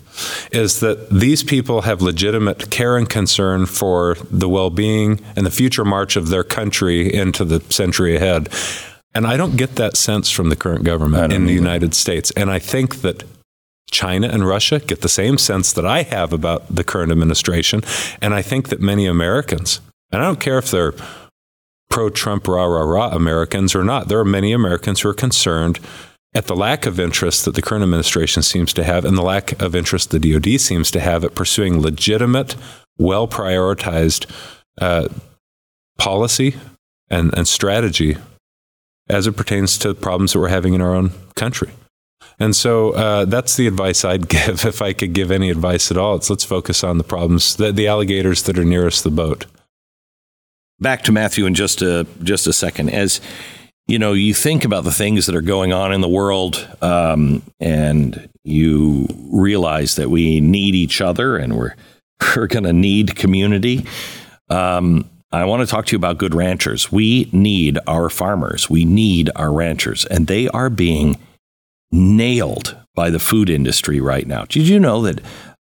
[0.52, 5.52] is that these people have legitimate care and concern for the well being and the
[5.52, 8.50] future march of their country into the century ahead.
[9.16, 11.62] And I don't get that sense from the current government in the either.
[11.62, 12.32] United States.
[12.32, 13.24] And I think that
[13.96, 17.82] China and Russia get the same sense that I have about the current administration.
[18.22, 19.80] And I think that many Americans,
[20.12, 20.94] and I don't care if they're
[21.90, 25.80] pro Trump, rah, rah, rah Americans or not, there are many Americans who are concerned
[26.34, 29.60] at the lack of interest that the current administration seems to have and the lack
[29.62, 32.58] of interest the DoD seems to have at pursuing legitimate,
[32.98, 34.30] well prioritized
[34.82, 35.08] uh,
[35.98, 36.56] policy
[37.10, 38.18] and, and strategy
[39.08, 41.72] as it pertains to the problems that we're having in our own country.
[42.40, 45.98] And so uh, that's the advice I'd give if I could give any advice at
[45.98, 46.16] all.
[46.16, 49.46] It's let's focus on the problems, the, the alligators that are nearest the boat.
[50.80, 52.90] Back to Matthew in just a just a second.
[52.90, 53.22] As
[53.88, 57.44] you know, you think about the things that are going on in the world, um,
[57.62, 61.76] and you realize that we need each other, and we're
[62.36, 63.86] we're going to need community.
[64.50, 66.92] Um, I want to talk to you about good ranchers.
[66.92, 68.70] We need our farmers.
[68.70, 71.18] We need our ranchers, and they are being
[71.92, 74.46] nailed by the food industry right now.
[74.46, 75.22] Did you know that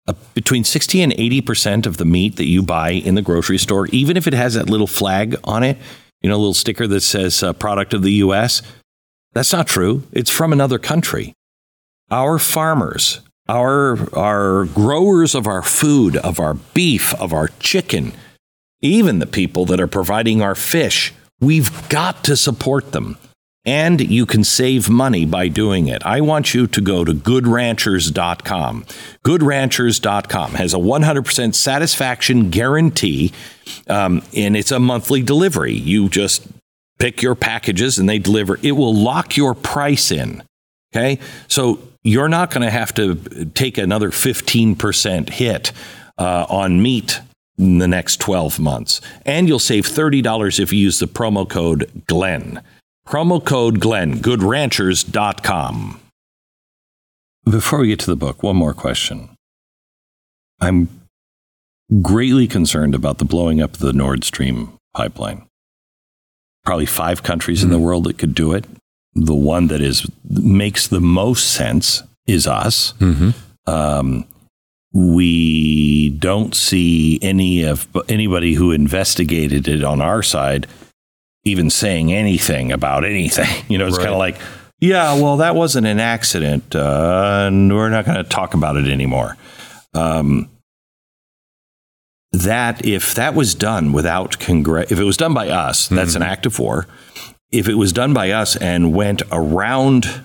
[0.06, 3.86] uh, between 60 and 80% of the meat that you buy in the grocery store,
[3.88, 5.76] even if it has that little flag on it,
[6.22, 8.62] you know, a little sticker that says uh, product of the U.S.
[9.34, 10.04] That's not true.
[10.12, 11.34] It's from another country.
[12.10, 18.12] Our farmers, our, our growers of our food, of our beef, of our chicken,
[18.80, 21.12] even the people that are providing our fish.
[21.40, 23.18] We've got to support them.
[23.68, 26.02] And you can save money by doing it.
[26.02, 28.84] I want you to go to goodranchers.com.
[29.26, 33.34] Goodranchers.com has a 100% satisfaction guarantee,
[33.86, 35.74] um, and it's a monthly delivery.
[35.74, 36.48] You just
[36.98, 38.58] pick your packages and they deliver.
[38.62, 40.42] It will lock your price in.
[40.96, 41.18] Okay.
[41.48, 43.16] So you're not going to have to
[43.52, 45.72] take another 15% hit
[46.16, 47.20] uh, on meat
[47.58, 49.02] in the next 12 months.
[49.26, 52.62] And you'll save $30 if you use the promo code GLENN.
[53.08, 55.98] Promo code GLENN, goodranchers.com.
[57.50, 59.30] Before we get to the book, one more question.
[60.60, 60.90] I'm
[62.02, 65.46] greatly concerned about the blowing up of the Nord Stream pipeline.
[66.66, 67.72] Probably five countries mm-hmm.
[67.72, 68.66] in the world that could do it.
[69.14, 72.92] The one that is makes the most sense is us.
[72.98, 73.30] Mm-hmm.
[73.66, 74.26] Um,
[74.92, 80.66] we don't see any of anybody who investigated it on our side
[81.48, 83.48] even saying anything about anything.
[83.68, 84.04] You know, it's right.
[84.04, 84.38] kind of like,
[84.80, 88.86] yeah, well, that wasn't an accident, uh, and we're not going to talk about it
[88.86, 89.36] anymore.
[89.94, 90.48] Um,
[92.32, 96.22] that if that was done without Congress, if it was done by us, that's mm-hmm.
[96.22, 96.86] an act of war.
[97.50, 100.22] If it was done by us and went around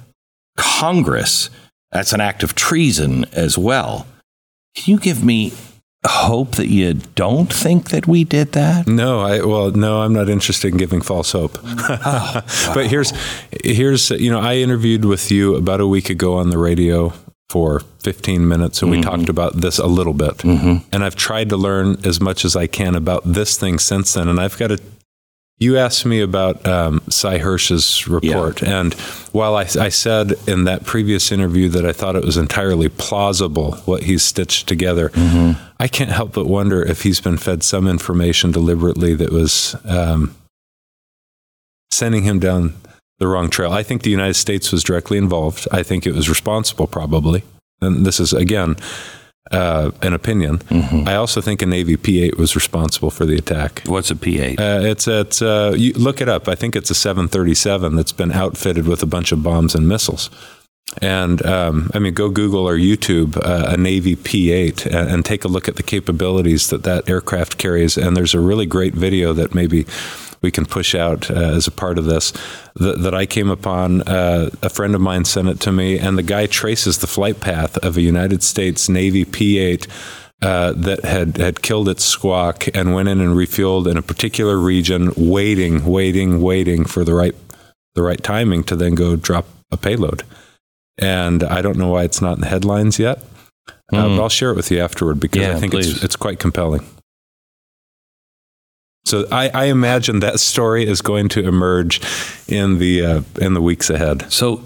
[0.57, 1.49] Congress,
[1.91, 4.05] that's an act of treason as well.
[4.75, 5.53] Can you give me
[6.05, 8.87] hope that you don't think that we did that?
[8.87, 11.57] No, I well, no, I'm not interested in giving false hope.
[11.63, 12.73] oh, wow.
[12.73, 13.13] But here's
[13.63, 17.13] here's you know, I interviewed with you about a week ago on the radio
[17.49, 19.01] for 15 minutes and mm-hmm.
[19.01, 20.37] we talked about this a little bit.
[20.37, 20.87] Mm-hmm.
[20.91, 24.27] And I've tried to learn as much as I can about this thing since then
[24.27, 24.81] and I've got to
[25.59, 28.79] you asked me about um, Sy Hersh's report, yeah.
[28.79, 28.93] and
[29.31, 33.75] while I, I, said in that previous interview that I thought it was entirely plausible
[33.85, 35.61] what he's stitched together, mm-hmm.
[35.79, 40.35] I can't help but wonder if he's been fed some information deliberately that was um,
[41.91, 42.73] sending him down
[43.19, 43.71] the wrong trail.
[43.71, 45.67] I think the United States was directly involved.
[45.71, 47.43] I think it was responsible, probably.
[47.79, 48.75] And this is again
[49.51, 50.59] uh, an opinion.
[50.59, 51.07] Mm-hmm.
[51.07, 53.83] I also think a Navy P-8 was responsible for the attack.
[53.85, 54.59] What's a P-8?
[54.59, 56.47] Uh, it's it's uh, you look it up.
[56.47, 60.29] I think it's a 737 that's been outfitted with a bunch of bombs and missiles.
[61.01, 65.43] And um, I mean, go Google or YouTube uh, a Navy P-8 and, and, take
[65.43, 67.97] a look at the capabilities that that aircraft carries.
[67.97, 69.85] And there's a really great video that maybe
[70.41, 72.31] we can push out uh, as a part of this
[72.75, 74.01] that, that I came upon.
[74.03, 77.39] Uh, a friend of mine sent it to me, and the guy traces the flight
[77.39, 79.87] path of a United States Navy P 8.
[80.41, 84.57] Uh, that had, had killed its squawk and went in and refueled in a particular
[84.57, 87.33] region, waiting, waiting, waiting for the right
[87.93, 90.23] the right timing to then go drop a payload.
[90.97, 93.23] And I don't know why it's not in the headlines yet, mm.
[93.67, 94.19] uh, but hmm.
[94.19, 96.85] I'll share it with you afterward because yeah, I think it's, it's quite compelling.
[99.05, 101.99] So I, I, imagine that story is going to emerge
[102.47, 104.31] in the uh, in the weeks ahead.
[104.31, 104.63] So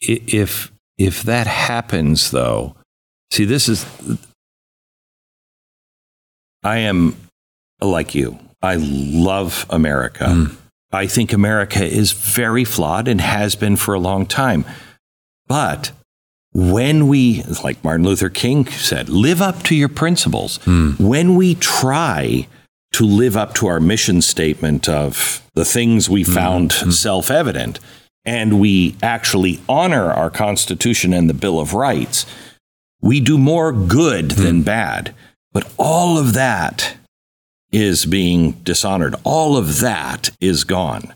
[0.00, 2.76] if if that happens, though,
[3.32, 3.86] see, this is
[6.62, 7.16] I am
[7.80, 8.38] like you.
[8.60, 10.24] I love America.
[10.24, 10.56] Mm.
[10.90, 14.64] I think America is very flawed and has been for a long time.
[15.48, 15.90] But
[16.52, 20.98] when we, like Martin Luther King said, live up to your principles, mm.
[21.00, 22.46] when we try
[22.92, 26.32] to live up to our mission statement of the things we mm-hmm.
[26.32, 26.90] found mm-hmm.
[26.90, 27.80] self evident,
[28.24, 32.26] and we actually honor our Constitution and the Bill of Rights,
[33.00, 34.42] we do more good mm-hmm.
[34.42, 35.14] than bad.
[35.52, 36.96] But all of that
[37.72, 39.14] is being dishonored.
[39.24, 41.14] All of that is gone.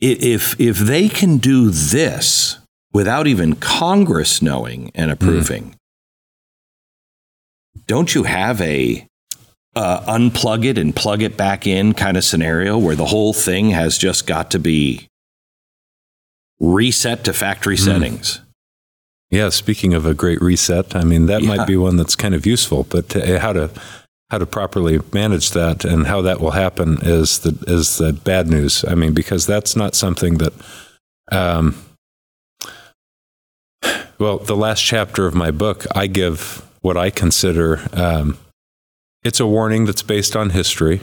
[0.00, 2.58] If, if they can do this
[2.92, 5.74] without even Congress knowing and approving, mm.
[7.86, 9.06] don't you have a
[9.74, 13.70] uh, unplug it and plug it back in kind of scenario where the whole thing
[13.70, 15.08] has just got to be
[16.58, 17.84] reset to factory mm.
[17.84, 18.40] settings.
[19.30, 21.48] Yeah, speaking of a great reset, I mean that yeah.
[21.48, 23.70] might be one that's kind of useful, but to, how to
[24.30, 28.48] how to properly manage that and how that will happen is the is the bad
[28.48, 28.84] news.
[28.84, 30.52] I mean, because that's not something that.
[31.30, 31.76] Um,
[34.18, 38.38] well, the last chapter of my book, I give what I consider um,
[39.26, 41.00] it's a warning that's based on history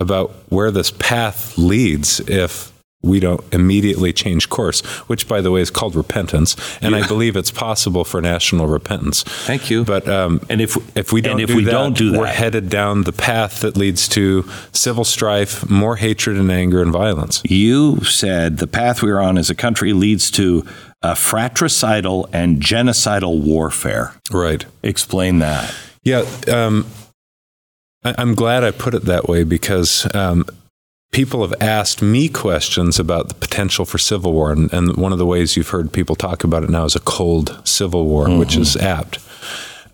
[0.00, 2.71] about where this path leads if
[3.02, 6.56] we don't immediately change course, which, by the way, is called repentance.
[6.80, 7.02] And yeah.
[7.02, 9.22] I believe it's possible for national repentance.
[9.22, 9.84] Thank you.
[9.84, 12.26] But um, and if if we don't, if do, we that, don't do that, we're
[12.26, 17.42] headed down the path that leads to civil strife, more hatred and anger and violence.
[17.44, 20.64] You said the path we're on as a country leads to
[21.02, 24.14] a fratricidal and genocidal warfare.
[24.30, 24.64] Right.
[24.82, 25.74] Explain that.
[26.04, 26.24] Yeah.
[26.52, 26.86] Um,
[28.04, 30.44] I'm glad I put it that way because um,
[31.12, 34.50] people have asked me questions about the potential for civil war.
[34.50, 37.00] And, and, one of the ways you've heard people talk about it now is a
[37.00, 38.38] cold civil war, mm-hmm.
[38.38, 39.18] which is apt.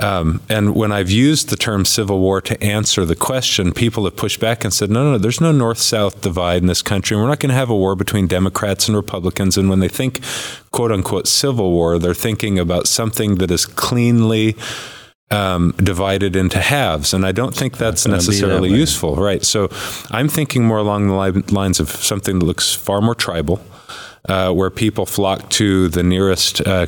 [0.01, 4.14] Um, and when I've used the term civil war to answer the question, people have
[4.14, 7.16] pushed back and said, no, no, no there's no north south divide in this country.
[7.16, 9.59] And we're not going to have a war between Democrats and Republicans.
[9.59, 10.21] And when they think,
[10.71, 14.55] quote unquote, civil war, they're thinking about something that is cleanly
[15.31, 17.14] um, divided into halves.
[17.14, 19.45] And I don't think that's necessarily that useful, right?
[19.45, 19.68] So
[20.11, 23.61] I'm thinking more along the lines of something that looks far more tribal.
[24.29, 26.87] Uh, where people flock to the nearest uh,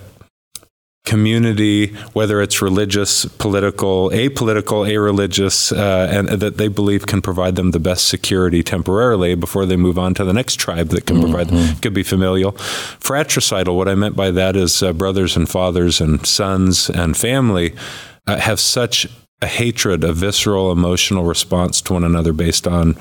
[1.06, 7.70] community, whether it's religious, political, apolitical, a-religious, uh, and that they believe can provide them
[7.70, 11.30] the best security temporarily before they move on to the next tribe that can mm-hmm.
[11.30, 11.76] provide them.
[11.76, 12.52] Could be familial.
[12.52, 17.74] Fratricidal, what I meant by that is uh, brothers and fathers and sons and family
[18.26, 19.06] uh, have such
[19.42, 22.96] a hatred, a visceral emotional response to one another based on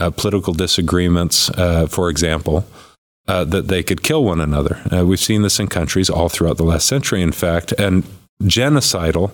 [0.00, 2.64] uh, political disagreements, uh, for example
[3.28, 4.80] uh, that they could kill one another.
[4.90, 8.04] Uh, we've seen this in countries all throughout the last century, in fact, and
[8.42, 9.30] genocidal.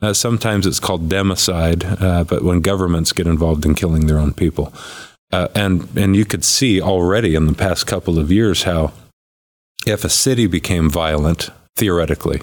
[0.00, 4.72] Uh, sometimes it's called democide, but when governments get involved in killing their own people,
[5.32, 8.92] and and you could see already in the past couple of years how,
[9.86, 12.42] if a city became violent, theoretically,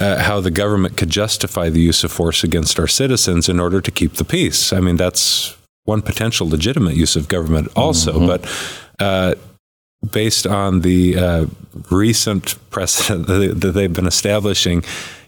[0.00, 3.80] uh, how the government could justify the use of force against our citizens in order
[3.80, 4.72] to keep the peace.
[4.72, 8.26] I mean, that's one potential legitimate use of government, also, mm-hmm.
[8.26, 9.38] but
[10.12, 11.46] based on the uh,
[11.90, 13.26] recent precedent
[13.60, 14.82] that they've been establishing,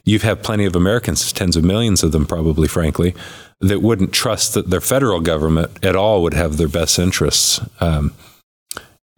[0.04, 3.14] you've had plenty of Americans, tens of millions of them probably, frankly,
[3.60, 8.12] that wouldn't trust that their federal government at all would have their best interests um,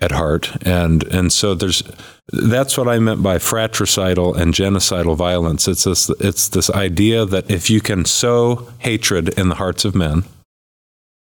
[0.00, 0.50] at heart.
[0.66, 1.82] And, and so there's,
[2.28, 5.68] that's what I meant by fratricidal and genocidal violence.
[5.68, 9.94] It's this, it's this idea that if you can sow hatred in the hearts of
[9.94, 10.24] men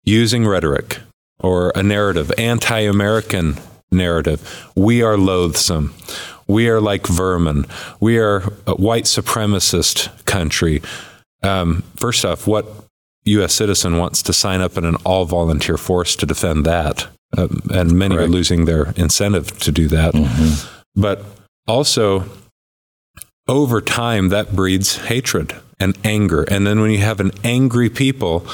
[0.04, 1.00] using rhetoric
[1.38, 3.56] or a narrative, anti American
[3.90, 4.70] narrative.
[4.74, 5.94] We are loathsome.
[6.46, 7.66] We are like vermin.
[8.00, 10.82] We are a white supremacist country.
[11.42, 12.66] Um, first off, what
[13.24, 13.52] U.S.
[13.52, 17.06] citizen wants to sign up in an all volunteer force to defend that?
[17.36, 20.14] Um, and many are losing their incentive to do that.
[20.14, 21.00] Mm-hmm.
[21.00, 21.24] But
[21.68, 22.24] also,
[23.46, 26.42] over time, that breeds hatred and anger.
[26.42, 28.46] And then when you have an angry people,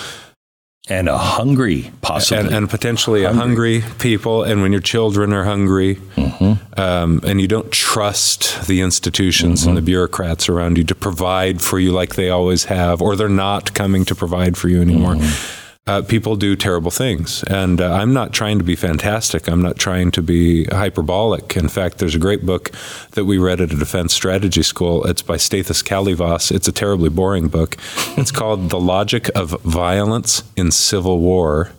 [0.88, 3.38] and a hungry, possibly, and, and potentially hungry.
[3.38, 4.44] a hungry people.
[4.44, 6.80] And when your children are hungry, mm-hmm.
[6.80, 9.70] um, and you don't trust the institutions mm-hmm.
[9.70, 13.28] and the bureaucrats around you to provide for you like they always have, or they're
[13.28, 15.14] not coming to provide for you anymore.
[15.14, 17.44] Mm-hmm uh, people do terrible things.
[17.44, 19.48] And uh, I'm not trying to be fantastic.
[19.48, 21.56] I'm not trying to be hyperbolic.
[21.56, 22.72] In fact, there's a great book
[23.12, 25.06] that we read at a defense strategy school.
[25.06, 26.50] It's by Stathis Kalyvas.
[26.50, 27.76] It's a terribly boring book.
[28.16, 31.70] It's called The Logic of Violence in Civil War.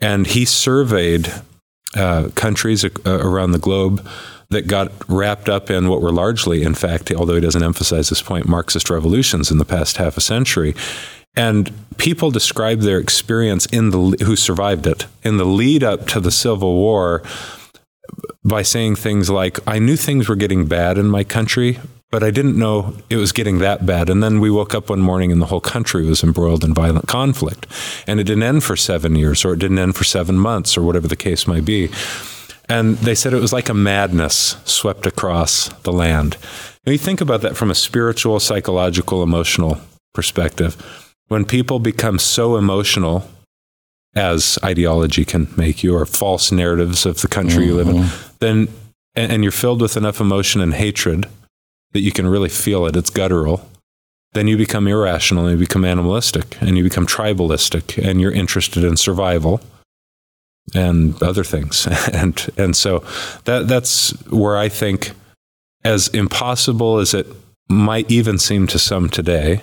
[0.00, 1.32] And he surveyed
[1.94, 4.06] uh, countries uh, around the globe
[4.50, 8.22] that got wrapped up in what were largely, in fact, although he doesn't emphasize this
[8.22, 10.74] point, Marxist revolutions in the past half a century.
[11.38, 16.18] And people describe their experience in the who survived it in the lead up to
[16.18, 17.22] the Civil War
[18.44, 21.78] by saying things like, "I knew things were getting bad in my country."
[22.10, 24.08] But I didn't know it was getting that bad.
[24.08, 27.06] And then we woke up one morning and the whole country was embroiled in violent
[27.06, 27.66] conflict.
[28.06, 30.82] And it didn't end for seven years, or it didn't end for seven months, or
[30.82, 31.90] whatever the case might be.
[32.66, 36.38] And they said it was like a madness swept across the land.
[36.86, 39.78] Now you think about that from a spiritual, psychological, emotional
[40.14, 40.78] perspective
[41.28, 43.28] when people become so emotional
[44.14, 47.68] as ideology can make you or false narratives of the country mm-hmm.
[47.68, 48.36] you live in mm-hmm.
[48.40, 48.68] then
[49.14, 51.26] and, and, you're filled with enough emotion and hatred
[51.92, 53.68] that you can really feel it it's guttural
[54.32, 58.84] then you become irrational and you become animalistic and you become tribalistic and you're interested
[58.84, 59.60] in survival
[60.74, 63.04] and other things and and so
[63.44, 65.12] that that's where i think
[65.84, 67.26] as impossible as it
[67.68, 69.62] might even seem to some today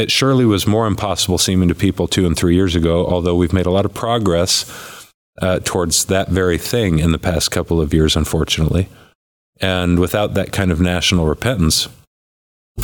[0.00, 3.52] it surely was more impossible seeming to people two and three years ago, although we've
[3.52, 5.10] made a lot of progress
[5.42, 8.88] uh, towards that very thing in the past couple of years, unfortunately.
[9.60, 11.88] And without that kind of national repentance,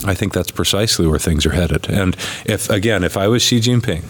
[0.04, 1.88] I think that's precisely where things are headed.
[1.88, 2.14] And
[2.44, 4.04] if, again, if I was Xi Jinping,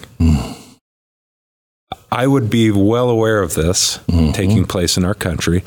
[2.11, 4.31] I would be well aware of this mm-hmm.
[4.31, 5.63] taking place in our country.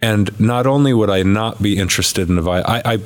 [0.00, 2.98] And not only would I not be interested in a I, I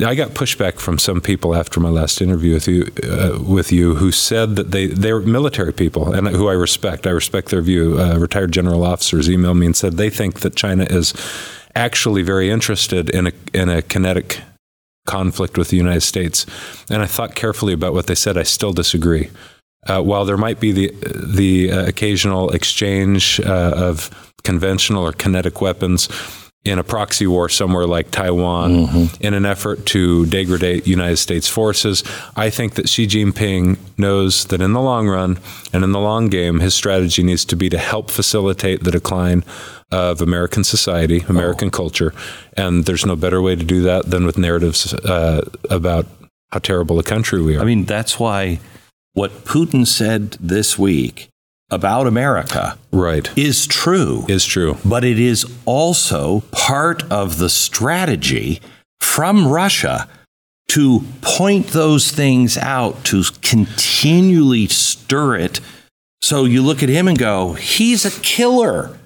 [0.00, 3.96] I got pushback from some people after my last interview with you, uh, with you,
[3.96, 7.06] who said that they they're military people and who I respect.
[7.06, 8.00] I respect their view.
[8.00, 11.12] Uh, retired general officers emailed me and said they think that China is
[11.74, 14.40] actually very interested in a in a kinetic
[15.06, 16.46] conflict with the United States.
[16.90, 18.38] And I thought carefully about what they said.
[18.38, 19.30] I still disagree.
[19.88, 24.10] uh, while there might be the the uh, occasional exchange uh, of
[24.44, 26.08] conventional or kinetic weapons
[26.64, 29.22] in a proxy war somewhere like Taiwan mm-hmm.
[29.22, 32.04] in an effort to degrade United States forces.
[32.36, 35.40] I think that Xi Jinping knows that in the long run
[35.72, 39.44] and in the long game, his strategy needs to be to help facilitate the decline
[39.90, 41.72] of American society, American oh.
[41.72, 42.14] culture.
[42.56, 46.06] And there's no better way to do that than with narratives uh, about
[46.52, 47.60] how terrible a country we are.
[47.60, 48.60] I mean, that's why
[49.14, 51.31] what Putin said this week
[51.72, 53.36] about America right.
[53.36, 54.24] is true.
[54.28, 54.76] Is true.
[54.84, 58.60] But it is also part of the strategy
[59.00, 60.08] from Russia
[60.68, 65.60] to point those things out to continually stir it.
[66.20, 68.96] So you look at him and go he's a killer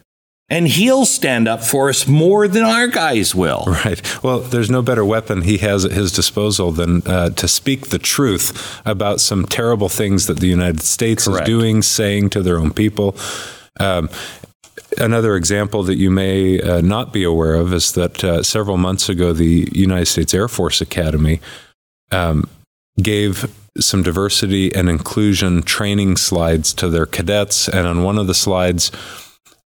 [0.48, 3.64] and he'll stand up for us more than our guys will.
[3.66, 4.00] Right.
[4.22, 7.98] Well, there's no better weapon he has at his disposal than uh, to speak the
[7.98, 11.42] truth about some terrible things that the United States Correct.
[11.42, 13.16] is doing, saying to their own people.
[13.78, 14.08] Um,
[14.98, 19.08] another example that you may uh, not be aware of is that uh, several months
[19.08, 21.40] ago, the United States Air Force Academy
[22.12, 22.48] um,
[23.02, 27.68] gave some diversity and inclusion training slides to their cadets.
[27.68, 28.90] And on one of the slides,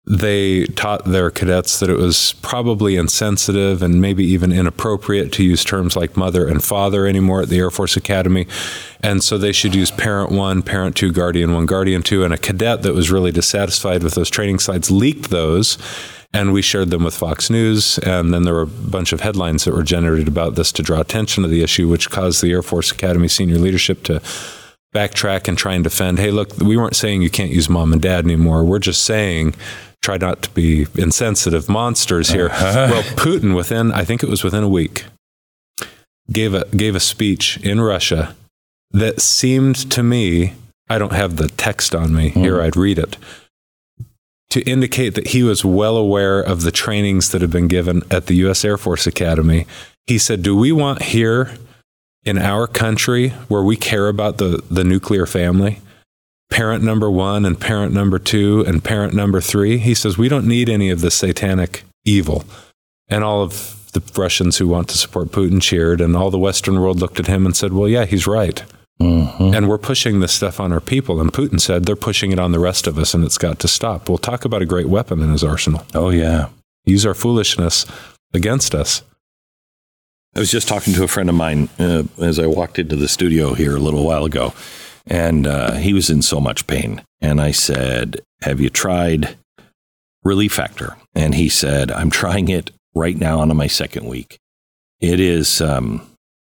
[0.07, 5.63] they taught their cadets that it was probably insensitive and maybe even inappropriate to use
[5.63, 8.45] terms like mother and father anymore at the Air Force Academy.
[9.01, 12.23] And so they should use parent one, parent two, guardian one, guardian two.
[12.23, 15.79] And a cadet that was really dissatisfied with those training slides leaked those.
[16.33, 17.97] And we shared them with Fox News.
[17.99, 20.99] And then there were a bunch of headlines that were generated about this to draw
[20.99, 24.21] attention to the issue, which caused the Air Force Academy senior leadership to
[24.95, 28.01] backtrack and try and defend hey, look, we weren't saying you can't use mom and
[28.01, 28.63] dad anymore.
[28.63, 29.53] We're just saying
[30.01, 32.47] try not to be insensitive monsters here.
[32.47, 32.87] Uh-huh.
[32.91, 35.05] Well, Putin, within I think it was within a week,
[36.31, 38.35] gave a gave a speech in Russia
[38.91, 40.53] that seemed to me.
[40.87, 42.33] I don't have the text on me mm.
[42.33, 42.61] here.
[42.61, 43.17] I'd read it
[44.51, 48.27] to indicate that he was well aware of the trainings that had been given at
[48.27, 48.63] the U.S.
[48.63, 49.65] Air Force Academy.
[50.05, 51.57] He said, "Do we want here
[52.25, 55.79] in our country where we care about the the nuclear family?"
[56.49, 59.77] parent number one and parent number two and parent number three.
[59.77, 62.45] He says, we don't need any of the satanic evil.
[63.07, 66.79] And all of the Russians who want to support Putin cheered, and all the Western
[66.79, 68.63] world looked at him and said, well, yeah, he's right.
[69.01, 69.53] Mm-hmm.
[69.53, 71.19] And we're pushing this stuff on our people.
[71.19, 73.67] And Putin said they're pushing it on the rest of us, and it's got to
[73.67, 74.07] stop.
[74.07, 75.85] We'll talk about a great weapon in his arsenal.
[75.93, 76.49] Oh, yeah.
[76.85, 77.85] Use our foolishness
[78.33, 79.01] against us.
[80.35, 83.07] I was just talking to a friend of mine uh, as I walked into the
[83.07, 84.53] studio here a little while ago
[85.07, 87.01] and uh, he was in so much pain.
[87.21, 89.37] And I said, Have you tried
[90.23, 90.97] Relief Factor?
[91.13, 94.37] And he said, I'm trying it right now on my second week.
[94.99, 96.05] It is, um,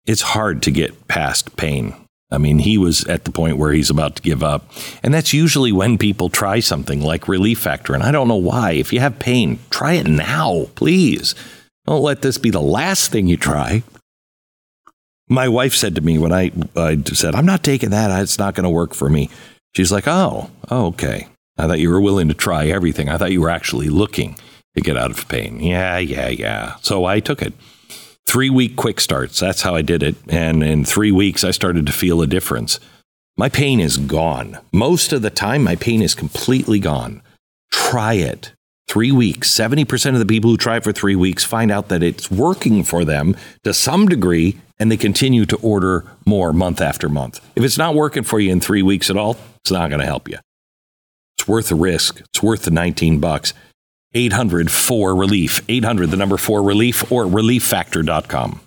[0.05, 1.93] it's hard to get past pain.
[2.31, 4.71] I mean, he was at the point where he's about to give up.
[5.03, 7.93] And that's usually when people try something like Relief Factor.
[7.93, 8.71] And I don't know why.
[8.71, 11.35] If you have pain, try it now, please.
[11.85, 13.83] Don't let this be the last thing you try
[15.27, 18.55] my wife said to me when I, I said, I'm not taking that, it's not
[18.55, 19.29] going to work for me.
[19.75, 21.27] She's like, oh, oh, okay.
[21.57, 23.09] I thought you were willing to try everything.
[23.09, 24.37] I thought you were actually looking
[24.75, 25.59] to get out of pain.
[25.59, 26.75] Yeah, yeah, yeah.
[26.81, 27.53] So I took it.
[28.25, 29.39] Three week quick starts.
[29.39, 30.15] That's how I did it.
[30.29, 32.79] And in three weeks, I started to feel a difference.
[33.37, 34.59] My pain is gone.
[34.71, 37.21] Most of the time, my pain is completely gone.
[37.71, 38.53] Try it.
[38.93, 39.49] Three weeks.
[39.49, 43.03] 70% of the people who try for three weeks find out that it's working for
[43.03, 47.41] them to some degree and they continue to order more month after month.
[47.55, 50.05] If it's not working for you in three weeks at all, it's not going to
[50.05, 50.37] help you.
[51.35, 52.19] It's worth the risk.
[52.19, 53.55] It's worth the 19 bucks.
[54.13, 58.61] 800 4 relief 800 the number 4 relief or relieffactor.com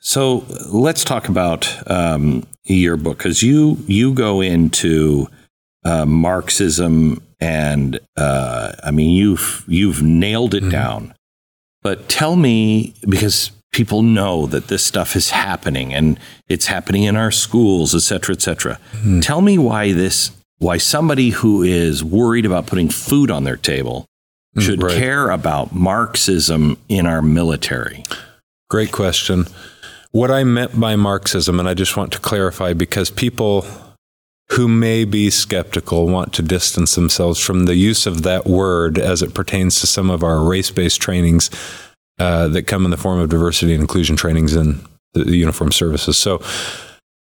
[0.00, 5.28] so let's talk about um, your book because you you go into
[5.84, 10.70] uh, marxism and uh, i mean you've you've nailed it mm-hmm.
[10.70, 11.14] down
[11.82, 17.16] but tell me because people know that this stuff is happening and it's happening in
[17.16, 18.78] our schools, et cetera, et cetera.
[18.92, 19.20] Mm-hmm.
[19.20, 24.06] Tell me why this, why somebody who is worried about putting food on their table
[24.54, 24.96] hmm, should right.
[24.96, 28.04] care about Marxism in our military.
[28.70, 29.46] Great question.
[30.12, 33.66] What I meant by Marxism, and I just want to clarify because people
[34.52, 39.22] who may be skeptical want to distance themselves from the use of that word as
[39.22, 41.50] it pertains to some of our race based trainings
[42.18, 44.80] uh, that come in the form of diversity and inclusion trainings in
[45.14, 46.18] the, the uniform services.
[46.18, 46.42] So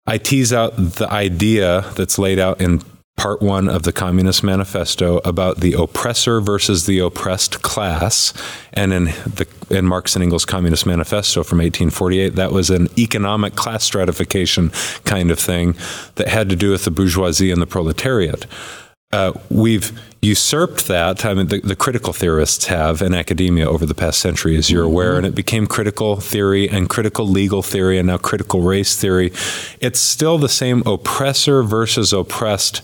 [0.05, 2.81] I tease out the idea that's laid out in
[3.17, 8.33] part one of the Communist Manifesto about the oppressor versus the oppressed class.
[8.73, 13.55] And in the in Marx and Engels' Communist Manifesto from 1848, that was an economic
[13.55, 14.69] class stratification
[15.05, 15.75] kind of thing
[16.15, 18.45] that had to do with the bourgeoisie and the proletariat.
[19.11, 21.25] Uh, we've usurped that.
[21.25, 24.83] I mean, the, the, critical theorists have in academia over the past century, as you're
[24.83, 24.91] mm-hmm.
[24.91, 29.31] aware, and it became critical theory and critical legal theory and now critical race theory.
[29.79, 32.81] It's still the same oppressor versus oppressed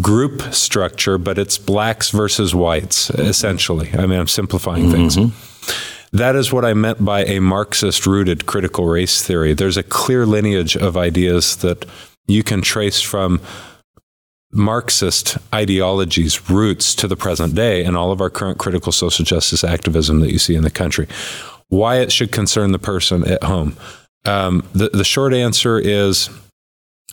[0.00, 3.90] group structure, but it's blacks versus whites, essentially.
[3.94, 5.16] I mean, I'm simplifying things.
[5.16, 6.16] Mm-hmm.
[6.16, 9.54] That is what I meant by a Marxist rooted critical race theory.
[9.54, 11.84] There's a clear lineage of ideas that
[12.26, 13.40] you can trace from
[14.52, 19.62] Marxist ideology's roots to the present day and all of our current critical social justice
[19.62, 21.06] activism that you see in the country.
[21.68, 23.76] Why it should concern the person at home.
[24.24, 26.30] Um, the, the short answer is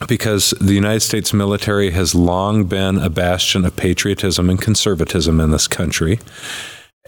[0.07, 5.51] because the United States military has long been a bastion of patriotism and conservatism in
[5.51, 6.19] this country.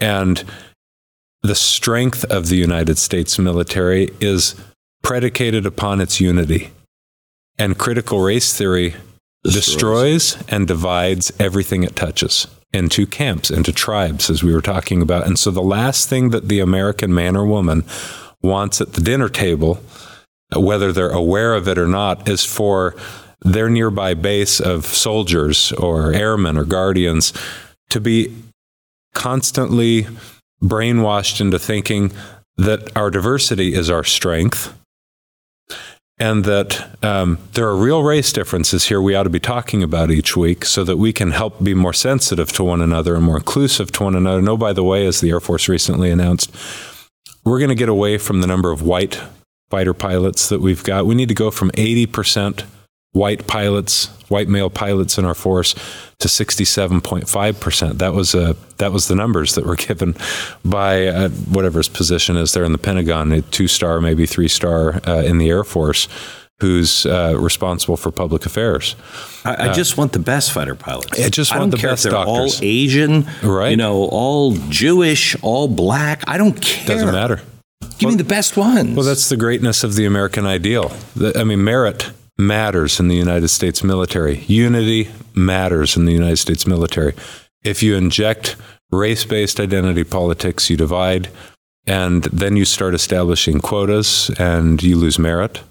[0.00, 0.44] And
[1.42, 4.54] the strength of the United States military is
[5.02, 6.70] predicated upon its unity.
[7.58, 8.94] And critical race theory
[9.42, 15.00] destroys, destroys and divides everything it touches into camps, into tribes, as we were talking
[15.00, 15.26] about.
[15.26, 17.84] And so the last thing that the American man or woman
[18.42, 19.80] wants at the dinner table
[20.54, 22.94] whether they're aware of it or not, is for
[23.40, 27.32] their nearby base of soldiers or airmen or guardians
[27.90, 28.34] to be
[29.14, 30.06] constantly
[30.62, 32.12] brainwashed into thinking
[32.56, 34.74] that our diversity is our strength
[36.18, 40.10] and that um, there are real race differences here we ought to be talking about
[40.10, 43.36] each week so that we can help be more sensitive to one another and more
[43.36, 44.40] inclusive to one another.
[44.40, 46.54] No, by the way, as the Air Force recently announced,
[47.44, 49.20] we're going to get away from the number of white
[49.70, 51.06] fighter pilots that we've got.
[51.06, 52.64] We need to go from 80%
[53.16, 55.74] white pilots, white male pilots in our force
[56.18, 57.98] to 67.5%.
[57.98, 60.14] That was uh, that was the numbers that were given
[60.64, 64.48] by uh, whatever his position is there in the Pentagon, a two star, maybe three
[64.48, 66.08] star uh, in the Air Force.
[66.60, 68.96] Who's uh, responsible for public affairs?
[69.44, 71.20] I, I just want the best fighter pilots.
[71.20, 72.58] I just want I the best they're doctors.
[72.58, 73.72] All Asian, right?
[73.72, 76.22] You know, all Jewish, all black.
[76.26, 76.86] I don't care.
[76.86, 77.42] Doesn't matter.
[77.80, 78.96] Give well, me the best ones.
[78.96, 80.92] Well, that's the greatness of the American ideal.
[81.34, 84.40] I mean, merit matters in the United States military.
[84.46, 87.14] Unity matters in the United States military.
[87.64, 88.56] If you inject
[88.90, 91.28] race based identity politics, you divide,
[91.86, 95.62] and then you start establishing quotas and you lose merit,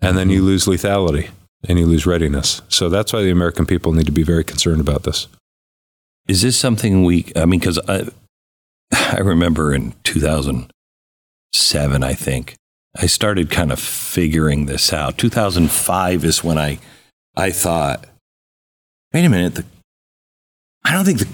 [0.00, 0.46] and then you mm-hmm.
[0.46, 1.30] lose lethality
[1.68, 2.62] and you lose readiness.
[2.68, 5.26] So that's why the American people need to be very concerned about this.
[6.28, 8.08] Is this something we, I mean, because I,
[8.92, 10.70] I remember in 2000,
[11.56, 12.56] seven, I think.
[12.96, 15.18] I started kind of figuring this out.
[15.18, 16.78] 2005 is when I,
[17.36, 18.06] I thought,
[19.12, 19.64] wait a minute, the,
[20.84, 21.28] I don't think the,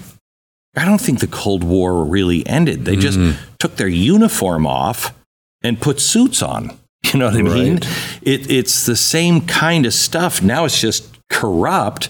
[0.75, 2.85] I don't think the Cold War really ended.
[2.85, 3.37] They just mm.
[3.59, 5.13] took their uniform off
[5.61, 6.77] and put suits on.
[7.11, 7.73] You know what I mean?
[7.73, 8.19] Right.
[8.21, 10.41] It, it's the same kind of stuff.
[10.41, 12.09] Now it's just corrupt,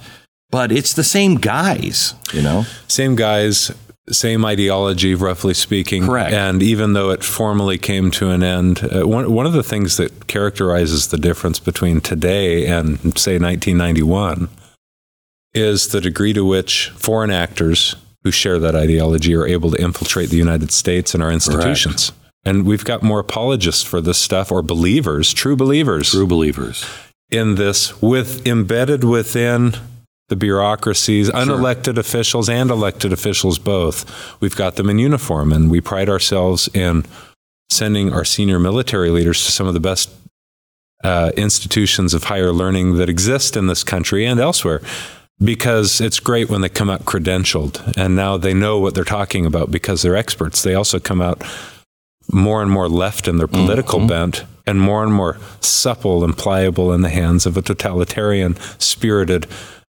[0.51, 2.65] but it's the same guys, you know?
[2.87, 3.71] Same guys
[4.09, 6.05] same ideology, roughly speaking.
[6.05, 6.33] Correct.
[6.33, 9.97] And even though it formally came to an end, uh, one, one of the things
[9.97, 14.49] that characterizes the difference between today and, say, 1991
[15.53, 20.29] is the degree to which foreign actors who share that ideology are able to infiltrate
[20.29, 22.09] the United States and our institutions.
[22.09, 22.19] Correct.
[22.45, 26.11] And we've got more apologists for this stuff, or believers, true believers.
[26.11, 26.85] True believers.
[27.29, 29.75] In this, with embedded within
[30.33, 31.35] the bureaucracies, sure.
[31.35, 34.41] unelected officials and elected officials both.
[34.41, 37.05] We've got them in uniform, and we pride ourselves in
[37.69, 40.09] sending our senior military leaders to some of the best
[41.03, 44.81] uh, institutions of higher learning that exist in this country and elsewhere.
[45.43, 49.45] Because it's great when they come out credentialed and now they know what they're talking
[49.45, 50.61] about because they're experts.
[50.61, 51.43] They also come out
[52.31, 54.07] more and more left in their political mm-hmm.
[54.07, 59.47] bent and more and more supple and pliable in the hands of a totalitarian, spirited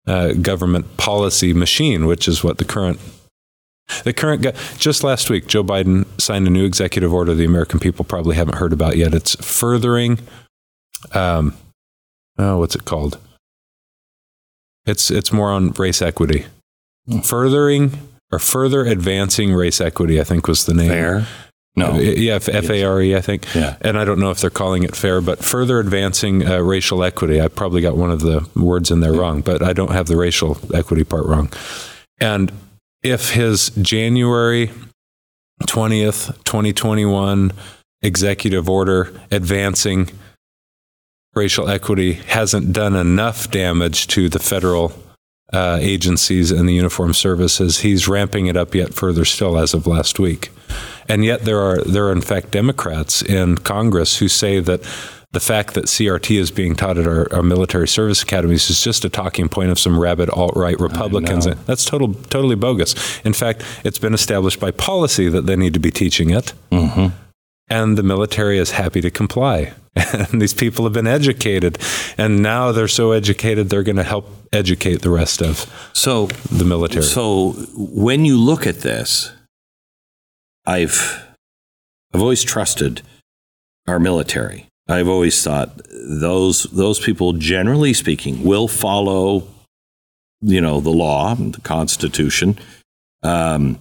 [0.07, 2.99] uh, government policy machine, which is what the current
[4.03, 4.45] the current
[4.77, 8.55] just last week, Joe Biden signed a new executive order the American people probably haven't
[8.55, 9.13] heard about yet.
[9.13, 10.19] It's furthering,
[11.13, 11.55] um,
[12.37, 13.19] oh, what's it called?
[14.85, 16.45] It's it's more on race equity,
[17.07, 17.25] mm.
[17.25, 17.91] furthering
[18.31, 20.19] or further advancing race equity.
[20.19, 20.89] I think was the name.
[20.89, 21.27] Fair.
[21.75, 21.95] No.
[21.95, 23.53] Yeah, F A R E, I think.
[23.55, 23.77] Yeah.
[23.81, 27.41] And I don't know if they're calling it fair, but further advancing uh, racial equity.
[27.41, 30.15] I probably got one of the words in there wrong, but I don't have the
[30.15, 31.51] racial equity part wrong.
[32.19, 32.51] And
[33.01, 34.71] if his January
[35.63, 37.51] 20th, 2021
[38.03, 40.09] executive order advancing
[41.33, 44.93] racial equity hasn't done enough damage to the federal
[45.53, 47.79] uh, agencies and the uniform services.
[47.79, 50.49] He's ramping it up yet further still as of last week.
[51.07, 54.81] And yet there are there are in fact Democrats in Congress who say that
[55.33, 59.03] the fact that CRT is being taught at our, our military service academies is just
[59.03, 61.45] a talking point of some rabid alt-right Republicans.
[61.65, 63.19] That's total, totally bogus.
[63.25, 67.07] In fact, it's been established by policy that they need to be teaching it, mm-hmm.
[67.67, 69.73] and the military is happy to comply.
[70.13, 71.77] And these people have been educated,
[72.17, 76.63] and now they're so educated they're going to help educate the rest of so the
[76.63, 77.03] military.
[77.03, 79.31] So when you look at this,
[80.65, 81.25] I've
[82.13, 83.01] I've always trusted
[83.87, 84.67] our military.
[84.87, 89.47] I've always thought those those people, generally speaking, will follow,
[90.41, 92.57] you know, the law, the Constitution,
[93.23, 93.79] um,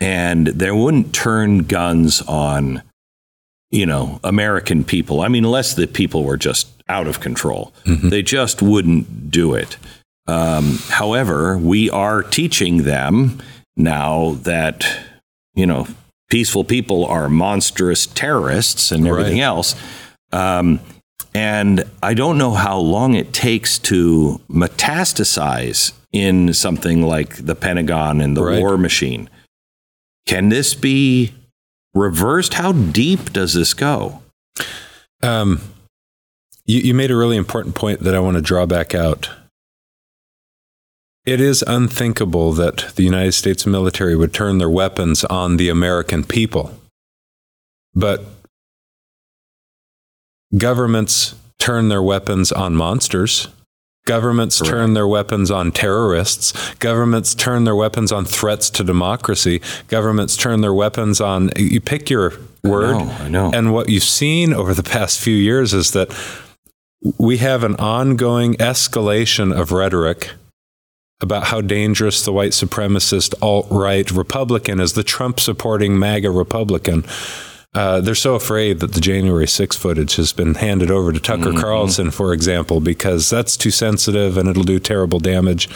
[0.00, 2.82] and they wouldn't turn guns on,
[3.70, 5.20] you know, American people.
[5.20, 8.08] I mean, unless the people were just out of control, mm-hmm.
[8.08, 9.76] they just wouldn't do it.
[10.26, 13.40] Um, however, we are teaching them
[13.76, 14.86] now that
[15.54, 15.86] you know
[16.28, 19.44] peaceful people are monstrous terrorists and everything right.
[19.44, 19.74] else.
[20.32, 20.80] Um,
[21.34, 28.20] and I don't know how long it takes to metastasize in something like the Pentagon
[28.20, 28.60] and the right.
[28.60, 29.28] war machine.
[30.26, 31.32] Can this be
[31.94, 32.54] reversed?
[32.54, 34.22] How deep does this go?
[35.22, 35.60] Um,
[36.64, 39.30] you, you made a really important point that I want to draw back out.
[41.26, 46.24] It is unthinkable that the United States military would turn their weapons on the American
[46.24, 46.74] people.
[47.94, 48.24] But
[50.56, 53.48] Governments turn their weapons on monsters.
[54.10, 54.70] Governments Correct.
[54.72, 56.74] turn their weapons on terrorists.
[56.80, 59.62] Governments turn their weapons on threats to democracy.
[59.86, 62.32] Governments turn their weapons on, you pick your
[62.64, 62.96] word.
[62.96, 63.50] I know, I know.
[63.54, 66.12] And what you've seen over the past few years is that
[67.18, 70.30] we have an ongoing escalation of rhetoric
[71.20, 77.04] about how dangerous the white supremacist alt right Republican is, the Trump supporting MAGA Republican.
[77.72, 81.50] Uh, they're so afraid that the January 6 footage has been handed over to Tucker
[81.50, 81.60] mm-hmm.
[81.60, 85.68] Carlson, for example, because that's too sensitive and it'll do terrible damage.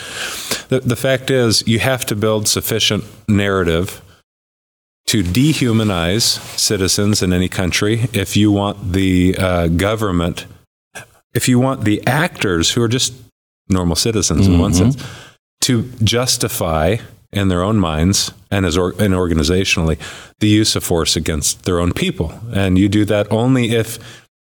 [0.69, 4.03] The, the fact is, you have to build sufficient narrative
[5.07, 10.47] to dehumanize citizens in any country if you want the uh, government,
[11.33, 13.15] if you want the actors who are just
[13.69, 14.55] normal citizens mm-hmm.
[14.55, 14.91] in one mm-hmm.
[14.91, 15.11] sense,
[15.61, 16.97] to justify
[17.35, 19.99] in their own minds and as or, and organizationally
[20.41, 22.39] the use of force against their own people.
[22.53, 23.99] And you do that only if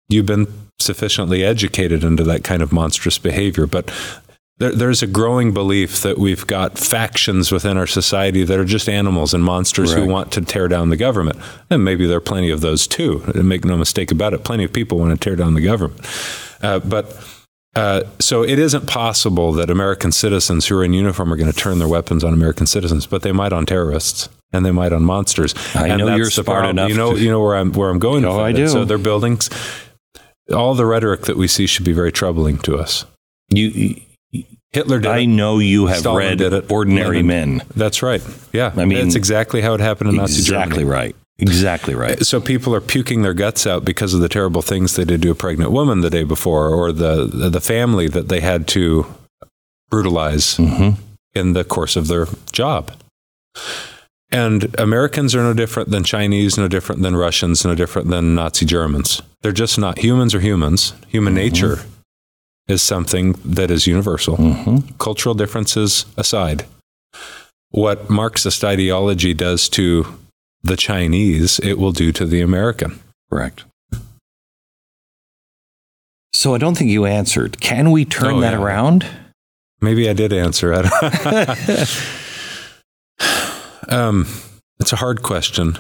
[0.10, 0.48] you've been
[0.80, 3.66] sufficiently educated into that kind of monstrous behavior.
[3.66, 3.92] But
[4.58, 8.88] there, there's a growing belief that we've got factions within our society that are just
[8.88, 10.04] animals and monsters right.
[10.04, 11.40] who want to tear down the government.
[11.70, 13.24] And maybe there are plenty of those too.
[13.34, 14.44] Make no mistake about it.
[14.44, 16.06] Plenty of people want to tear down the government.
[16.62, 17.06] Uh, but
[17.76, 21.58] uh, so it isn't possible that American citizens who are in uniform are going to
[21.58, 25.04] turn their weapons on American citizens, but they might on terrorists and they might on
[25.04, 25.56] monsters.
[25.76, 26.90] I and know you're smart enough.
[26.90, 27.20] You know, to...
[27.20, 28.22] you know where I'm where I'm going.
[28.22, 28.68] No, I do.
[28.68, 29.50] So their buildings,
[30.54, 33.06] all the rhetoric that we see should be very troubling to us.
[33.50, 34.02] You,
[34.72, 35.12] Hitler did.
[35.12, 35.28] I it.
[35.28, 36.72] know you have Stalin read.
[36.72, 37.64] Ordinary Men.
[37.76, 38.22] That's right.
[38.52, 40.64] Yeah, I mean, that's exactly how it happened in Nazi Germany.
[40.64, 41.16] Exactly right.
[41.40, 42.24] Exactly right.
[42.26, 45.32] So people are puking their guts out because of the terrible things they did to
[45.32, 49.06] a pregnant woman the day before, or the the family that they had to
[49.90, 51.02] brutalize mm-hmm.
[51.34, 52.92] in the course of their job.
[54.32, 58.66] And Americans are no different than Chinese, no different than Russians, no different than Nazi
[58.66, 59.22] Germans.
[59.42, 60.94] They're just not humans or humans.
[61.10, 61.44] Human mm-hmm.
[61.44, 61.80] nature
[62.68, 64.38] is something that is universal.
[64.38, 64.96] Mm-hmm.
[64.98, 66.66] Cultural differences aside,
[67.70, 70.06] what Marxist ideology does to
[70.64, 73.00] the Chinese, it will do to the American.
[73.30, 73.66] Correct.
[76.32, 77.60] So I don't think you answered.
[77.62, 78.62] Can we turn oh, that yeah.
[78.62, 79.06] around?
[79.82, 80.86] Maybe I did answer it.
[83.90, 84.28] um,
[84.80, 85.78] it's a hard question.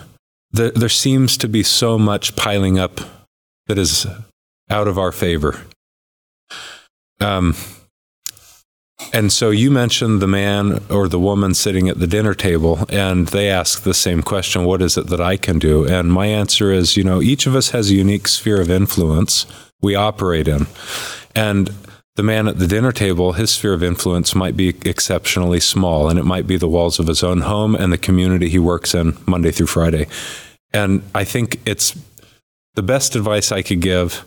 [0.51, 2.99] There, there seems to be so much piling up
[3.67, 4.05] that is
[4.69, 5.61] out of our favor.
[7.19, 7.55] Um,
[9.13, 13.27] and so you mentioned the man or the woman sitting at the dinner table, and
[13.27, 15.87] they ask the same question What is it that I can do?
[15.87, 19.45] And my answer is you know, each of us has a unique sphere of influence
[19.81, 20.65] we operate in.
[21.35, 21.71] And
[22.15, 26.17] the man at the dinner table, his sphere of influence might be exceptionally small, and
[26.17, 29.17] it might be the walls of his own home and the community he works in
[29.27, 30.07] Monday through Friday.
[30.73, 31.95] And I think it's
[32.73, 34.25] the best advice I could give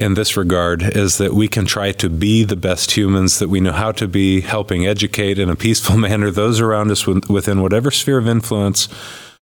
[0.00, 3.60] in this regard is that we can try to be the best humans that we
[3.60, 7.90] know how to be, helping educate in a peaceful manner those around us within whatever
[7.90, 8.88] sphere of influence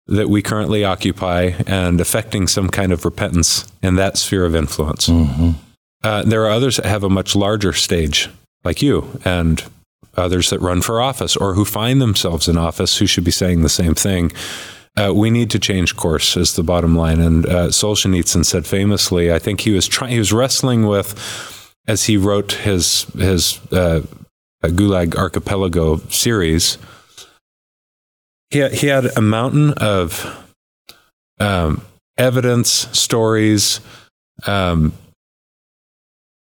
[0.08, 5.08] that we currently occupy and affecting some kind of repentance in that sphere of influence.
[5.08, 5.52] Mm-hmm.
[6.04, 8.28] Uh, there are others that have a much larger stage,
[8.64, 9.64] like you, and
[10.18, 13.62] others that run for office or who find themselves in office who should be saying
[13.62, 14.32] the same thing.
[14.98, 17.22] Uh, we need to change course is the bottom line.
[17.22, 21.16] And uh, Solzhenitsyn said famously, I think he was trying, he was wrestling with,
[21.88, 24.02] as he wrote his his uh,
[24.64, 26.78] Gulag Archipelago series.
[28.50, 30.46] He had, he had a mountain of
[31.40, 31.84] um,
[32.18, 33.80] evidence, stories,
[34.46, 34.92] um,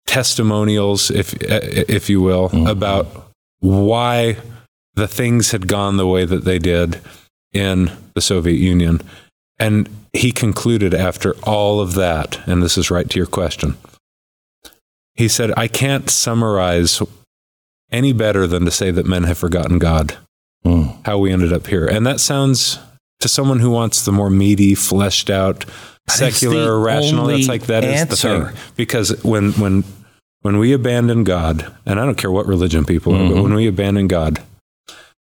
[0.05, 2.67] testimonials, if if you will, mm-hmm.
[2.67, 4.37] about why
[4.93, 7.01] the things had gone the way that they did
[7.57, 9.01] in the Soviet Union.
[9.59, 13.77] And he concluded after all of that, and this is right to your question.
[15.15, 17.01] He said, I can't summarize
[17.91, 20.15] any better than to say that men have forgotten God,
[20.65, 20.95] mm.
[21.05, 21.85] how we ended up here.
[21.85, 22.79] And that sounds
[23.19, 25.65] to someone who wants the more meaty, fleshed out,
[26.07, 27.27] secular, rational.
[27.27, 28.13] That's like that answer.
[28.13, 28.57] is the thing.
[28.75, 29.83] Because when when
[30.41, 33.35] when we abandon God, and I don't care what religion people are, mm-hmm.
[33.35, 34.41] but when we abandon God,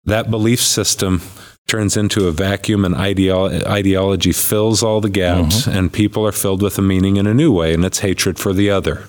[0.04, 1.20] that belief system
[1.66, 5.76] turns into a vacuum and ideolo- ideology fills all the gaps mm-hmm.
[5.78, 8.52] and people are filled with a meaning in a new way and it's hatred for
[8.52, 9.06] the other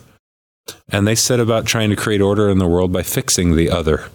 [0.90, 4.10] and they set about trying to create order in the world by fixing the other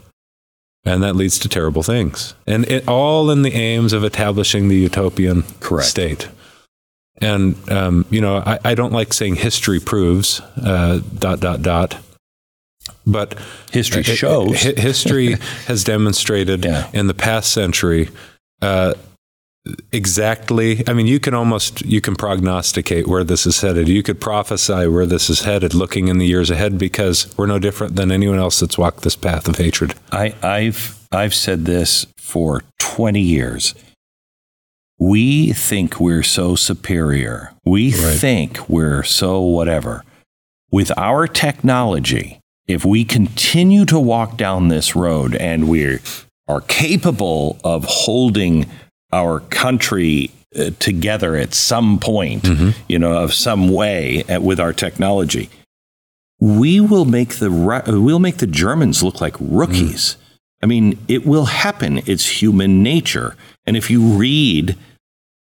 [0.84, 4.76] and that leads to terrible things and it all in the aims of establishing the
[4.76, 5.88] utopian Correct.
[5.88, 6.28] state
[7.18, 11.98] and um, you know I, I, don't like saying history proves uh, dot dot dot
[13.06, 13.38] but
[13.70, 15.32] history shows history
[15.66, 16.90] has demonstrated yeah.
[16.92, 18.08] in the past century
[18.62, 18.94] uh,
[19.92, 23.88] exactly i mean you can almost you can prognosticate where this is headed.
[23.88, 27.58] You could prophesy where this is headed looking in the years ahead because we're no
[27.58, 29.94] different than anyone else that's walked this path of hatred.
[30.10, 33.74] I, i've i've said this for 20 years.
[34.98, 37.54] We think we're so superior.
[37.64, 38.18] We right.
[38.18, 40.04] think we're so whatever.
[40.70, 42.40] With our technology
[42.70, 45.98] if we continue to walk down this road and we
[46.50, 48.66] are capable of holding
[49.12, 52.70] our country uh, together at some point, mm-hmm.
[52.88, 55.48] you know, of some way at, with our technology,
[56.40, 60.16] we will make the we'll make the Germans look like rookies.
[60.16, 60.16] Mm.
[60.62, 61.98] I mean, it will happen.
[62.06, 63.36] It's human nature.
[63.64, 64.76] And if you read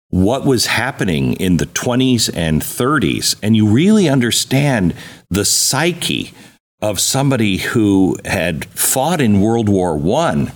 [0.09, 4.95] what was happening in the 20s and 30s, and you really understand
[5.29, 6.33] the psyche
[6.81, 10.51] of somebody who had fought in World War One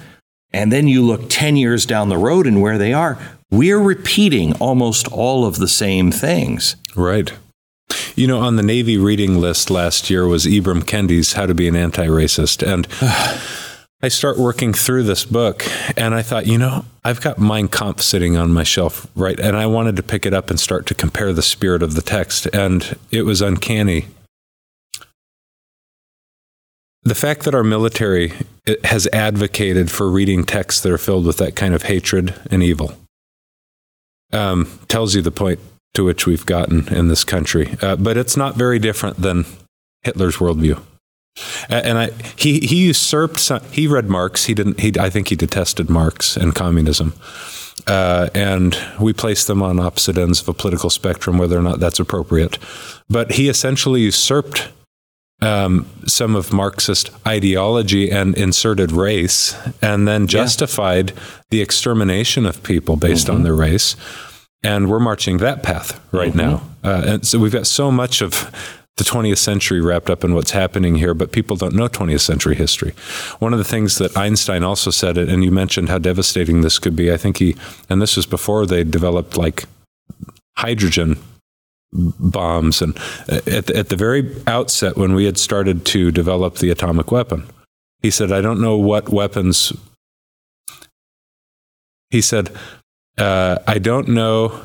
[0.51, 3.17] and then you look 10 years down the road and where they are,
[3.51, 6.75] we're repeating almost all of the same things.
[6.95, 7.31] Right.
[8.15, 11.67] You know, on the Navy reading list last year was Ibram Kendi's How to Be
[11.67, 12.61] an Anti Racist.
[12.61, 12.87] And
[14.01, 15.65] I start working through this book
[15.97, 19.39] and I thought, you know, I've got Mein Kampf sitting on my shelf, right?
[19.39, 22.01] And I wanted to pick it up and start to compare the spirit of the
[22.01, 22.47] text.
[22.53, 24.07] And it was uncanny
[27.09, 28.33] the fact that our military
[28.83, 32.95] has advocated for reading texts that are filled with that kind of hatred and evil
[34.31, 35.59] um, tells you the point
[35.93, 37.75] to which we've gotten in this country.
[37.81, 39.45] Uh, but it's not very different than
[40.03, 40.81] Hitler's worldview.
[41.69, 43.39] And I, he, he usurped.
[43.39, 44.45] Some, he read Marx.
[44.45, 44.79] He didn't.
[44.79, 47.13] He, I think he detested Marx and communism.
[47.87, 51.79] Uh, and we place them on opposite ends of a political spectrum, whether or not
[51.79, 52.57] that's appropriate.
[53.09, 54.69] But he essentially usurped
[55.41, 61.21] um, some of Marxist ideology and inserted race, and then justified yeah.
[61.49, 63.37] the extermination of people based mm-hmm.
[63.37, 63.95] on their race.
[64.61, 66.37] And we're marching that path right mm-hmm.
[66.37, 66.61] now.
[66.83, 68.51] Uh, and so we've got so much of
[68.97, 72.55] the 20th century wrapped up in what's happening here, but people don't know 20th century
[72.55, 72.91] history.
[73.39, 76.97] One of the things that Einstein also said, and you mentioned how devastating this could
[76.97, 77.11] be.
[77.11, 77.55] I think he,
[77.89, 79.63] and this was before they developed like
[80.57, 81.17] hydrogen
[81.91, 82.81] bombs.
[82.81, 87.11] And at the, at the very outset, when we had started to develop the atomic
[87.11, 87.47] weapon,
[88.01, 89.73] he said, I don't know what weapons.
[92.09, 92.55] He said,
[93.17, 94.61] uh, I don't know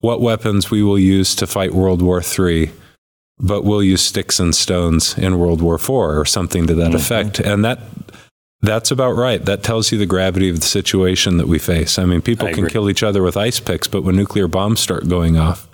[0.00, 2.70] what weapons we will use to fight World War III,
[3.38, 6.96] but we'll use sticks and stones in World War IV or something to that mm-hmm.
[6.96, 7.40] effect.
[7.40, 7.80] And that
[8.62, 9.42] that's about right.
[9.42, 11.98] That tells you the gravity of the situation that we face.
[11.98, 14.80] I mean, people I can kill each other with ice picks, but when nuclear bombs
[14.80, 15.66] start going off,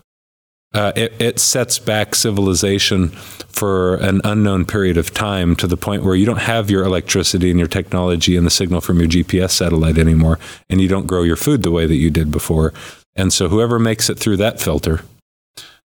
[0.77, 3.09] uh, it, it, sets back civilization
[3.49, 7.51] for an unknown period of time to the point where you don't have your electricity
[7.51, 11.23] and your technology and the signal from your GPS satellite anymore, and you don't grow
[11.23, 12.75] your food the way that you did before.
[13.15, 15.01] And so, whoever makes it through that filter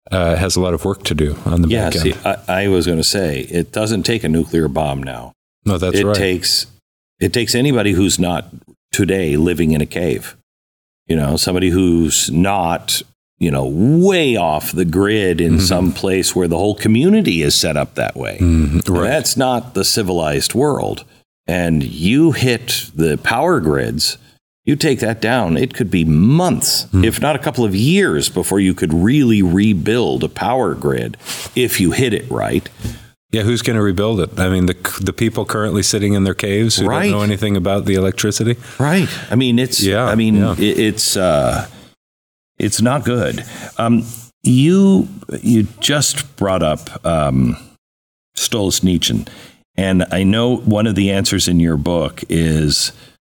[0.09, 2.15] uh, has a lot of work to do on the yeah, back end.
[2.15, 5.33] See, I, I was going to say it doesn't take a nuclear bomb now.
[5.65, 6.15] No, that's it right.
[6.15, 6.65] Takes,
[7.19, 8.47] it takes anybody who's not
[8.93, 10.37] today living in a cave
[11.07, 13.01] you know, somebody who's not,
[13.39, 15.61] you know, way off the grid in mm-hmm.
[15.61, 18.37] some place where the whole community is set up that way.
[18.39, 18.79] Mm-hmm.
[18.79, 19.07] And right.
[19.07, 21.03] That's not the civilized world.
[21.45, 24.17] And you hit the power grids,
[24.65, 27.05] you take that down, it could be months, mm.
[27.05, 31.15] if not a couple of years, before you could really rebuild a power grid
[31.55, 32.67] if you hit it right.
[33.31, 34.39] Yeah, who's going to rebuild it?
[34.39, 37.03] I mean, the the people currently sitting in their caves who Right.
[37.03, 38.55] don't know anything about the electricity.
[38.79, 39.09] Right.
[39.29, 39.81] I mean, it's.
[39.81, 40.53] Yeah, I mean, yeah.
[40.53, 41.17] it, it's.
[41.17, 41.67] Uh,
[42.57, 43.43] it's not good.
[43.77, 44.05] Um,
[44.43, 45.07] you
[45.41, 47.57] you just brought up um,
[48.35, 49.29] Stolz
[49.75, 52.91] and I know one of the answers in your book is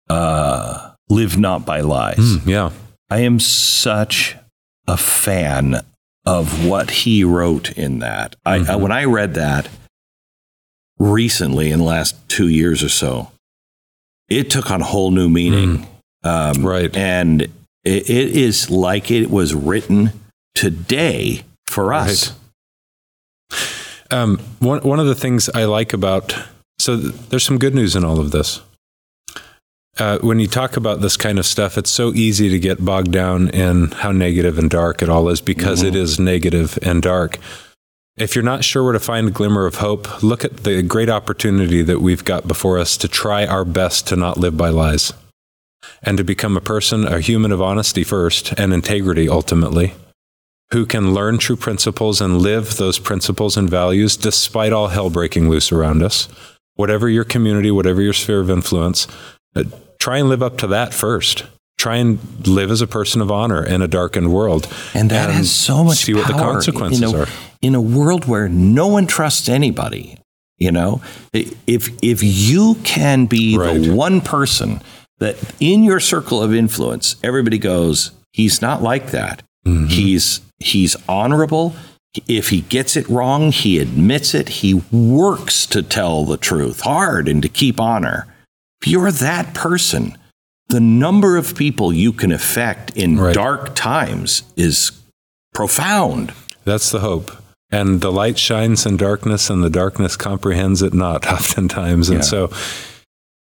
[0.09, 2.71] uh, "Live not by lies." Mm, yeah,
[3.09, 4.37] I am such
[4.87, 5.77] a fan
[6.25, 8.37] of what he wrote in that.
[8.45, 9.69] I, I, when I read that
[10.99, 13.31] recently in the last two years or so,
[14.29, 15.87] it took on a whole new meaning.
[16.23, 16.95] Um, Right.
[16.95, 17.49] And
[17.85, 20.13] it, it is like it was written
[20.55, 22.39] today for us.
[24.11, 26.37] Um, one one of the things I like about
[26.81, 28.61] so th- there's some good news in all of this.
[29.99, 33.13] Uh, when you talk about this kind of stuff, it's so easy to get bogged
[33.13, 37.39] down in how negative and dark it all is because it is negative and dark.
[38.17, 41.11] If you're not sure where to find a glimmer of hope, look at the great
[41.11, 45.13] opportunity that we've got before us to try our best to not live by lies
[46.03, 49.95] and to become a person, a human of honesty first and integrity ultimately,
[50.73, 55.49] who can learn true principles and live those principles and values despite all hell breaking
[55.49, 56.29] loose around us.
[56.75, 59.07] Whatever your community, whatever your sphere of influence,
[59.55, 59.65] uh,
[59.99, 61.45] try and live up to that first.
[61.77, 64.69] Try and live as a person of honor in a darkened world.
[64.95, 67.27] And that has so much see what the power consequences in a, are.
[67.63, 70.19] in a world where no one trusts anybody.
[70.59, 71.01] You know,
[71.33, 73.81] if if you can be Right.
[73.81, 74.83] the one person
[75.21, 79.43] that in your circle of influence, everybody goes, he's not like that.
[79.67, 79.87] Mm-hmm.
[79.87, 81.75] He's he's honorable.
[82.27, 84.49] If he gets it wrong, he admits it.
[84.49, 88.27] He works to tell the truth hard and to keep honor.
[88.83, 90.17] If you're that person,
[90.69, 93.35] the number of people you can affect in Right.
[93.35, 94.91] dark times is
[95.55, 96.33] profound.
[96.65, 97.31] That's the hope.
[97.71, 102.09] And the light shines in darkness, and the darkness comprehends it not, oftentimes.
[102.09, 102.25] And Yeah.
[102.25, 102.51] so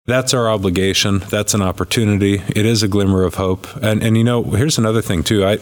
[0.06, 1.20] that's our obligation.
[1.30, 2.42] That's an opportunity.
[2.48, 3.66] It is a glimmer of hope.
[3.82, 5.44] And, and you know, here's another thing, too.
[5.44, 5.58] I,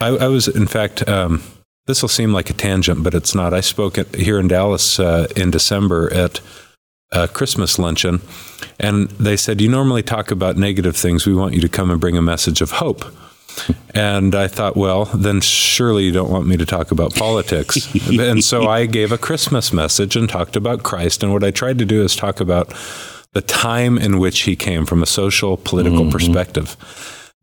[0.00, 1.42] I, I was, in fact, um,
[1.86, 3.52] this will seem like a tangent, but it's not.
[3.54, 6.40] I spoke at, here in Dallas uh, in December at
[7.12, 8.20] a Christmas luncheon,
[8.80, 11.26] and they said, You normally talk about negative things.
[11.26, 13.04] We want you to come and bring a message of hope.
[13.94, 17.88] And I thought, well, then surely you don't want me to talk about politics.
[18.10, 21.22] and so I gave a Christmas message and talked about Christ.
[21.22, 22.74] And what I tried to do is talk about
[23.36, 26.74] the time in which he came from a social, political perspective.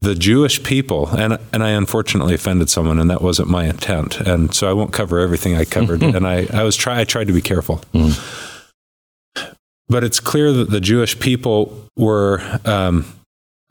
[0.01, 4.19] The Jewish people, and, and I unfortunately offended someone, and that wasn't my intent.
[4.19, 6.01] And so I won't cover everything I covered.
[6.15, 7.83] and I, I was try, I tried to be careful.
[9.87, 13.05] But it's clear that the Jewish people were um,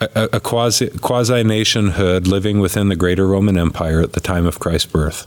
[0.01, 4.61] a, a quasi quasi nationhood living within the greater Roman Empire at the time of
[4.61, 5.27] Christ's birth.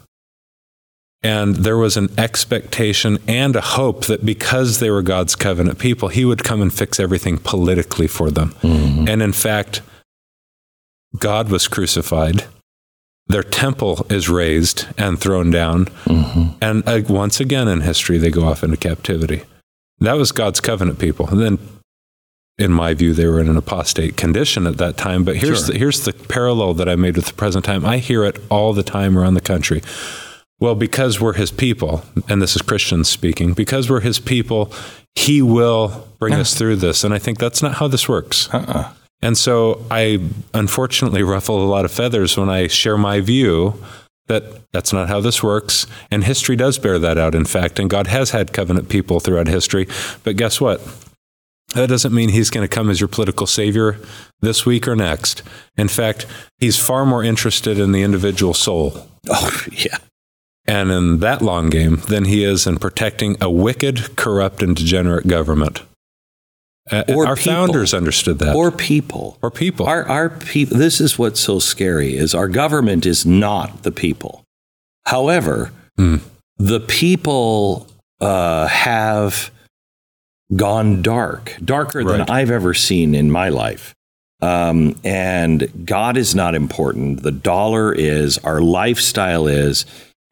[1.26, 6.10] And there was an expectation and a hope that because they were God's covenant people,
[6.10, 8.54] he would come and fix everything politically for them.
[8.62, 9.82] And in fact,
[11.18, 12.46] God was crucified.
[13.28, 15.88] Their temple is razed and thrown down.
[16.62, 19.42] And uh, once again in history, they go off into captivity.
[20.00, 21.28] That was God's covenant people.
[21.30, 21.58] And then
[22.60, 25.24] in my view, they were in an apostate condition at that time.
[25.24, 25.74] But here's Sure.
[25.74, 27.84] the, here's the parallel that I made with the present time.
[27.84, 29.82] I hear it all the time around the country.
[30.60, 34.72] Well, because we're His people, and this is Christians speaking, because we're His people,
[35.16, 37.04] He will bring us through this.
[37.04, 38.54] And I think that's not how this works.
[38.54, 38.94] Uh-uh.
[39.22, 40.20] And so I
[40.54, 43.82] unfortunately ruffle a lot of feathers when I share my view
[44.28, 45.88] that that's not how this works.
[46.10, 47.80] And history does bear that out, in fact.
[47.80, 49.88] And God has had covenant people throughout history.
[50.24, 50.82] But guess what?
[51.74, 54.00] That doesn't mean he's going to come as your political savior
[54.42, 55.44] this week or next.
[55.78, 56.26] In fact,
[56.60, 59.98] he's far more interested in the individual soul Oh, yeah.
[60.68, 65.28] And in that long game than he is in protecting a wicked, corrupt, and degenerate
[65.28, 65.82] government.
[66.92, 67.52] Uh, Or our people.
[67.54, 68.56] founders understood that.
[68.56, 69.38] Or people.
[69.42, 69.88] Or people.
[69.88, 70.78] Our, our people.
[70.78, 74.44] This is what's so scary: is our government is not the people.
[75.06, 76.18] However, Hmm.
[76.58, 77.88] the people
[78.22, 79.50] uh, have
[80.56, 83.94] gone dark, darker than I've ever seen in my life.
[84.42, 87.24] Um, and God is not important.
[87.24, 88.38] The dollar is.
[88.40, 89.86] Our lifestyle is.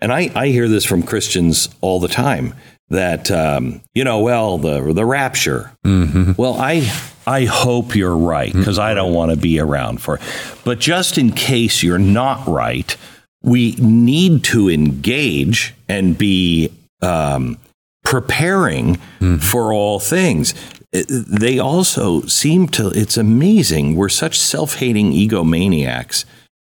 [0.04, 2.54] And I, I hear this from Christians all the time
[2.90, 5.72] that um, you know, well, the the rapture.
[5.86, 6.38] Mhm.
[6.38, 6.92] Well, I
[7.26, 10.22] I hope you're right because I don't want to be around for it.
[10.66, 12.96] But just in case you're not right,
[13.42, 16.70] we need to engage and be
[17.02, 17.58] um,
[18.04, 18.98] preparing
[19.40, 20.54] for all things.
[20.94, 23.96] Uh, They also seem to, it's amazing.
[23.96, 26.26] We're such self hating egomaniacs.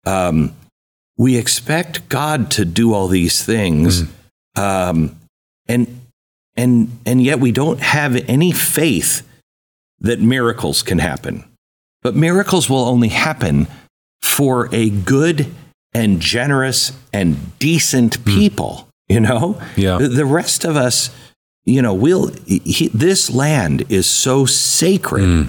[0.05, 0.53] Um,
[1.17, 4.03] we expect God to do all these things.
[4.55, 5.17] Um,
[5.67, 6.01] and,
[6.55, 9.27] and, and yet we don't have any faith
[9.99, 11.45] that miracles can happen.
[12.01, 13.67] But miracles will only happen
[14.21, 15.51] for a good
[15.93, 19.61] and generous and decent people, you know?
[19.75, 19.97] Yeah.
[19.97, 21.09] The, rest of us,
[21.63, 25.47] you know, we'll, he, this land is so sacred.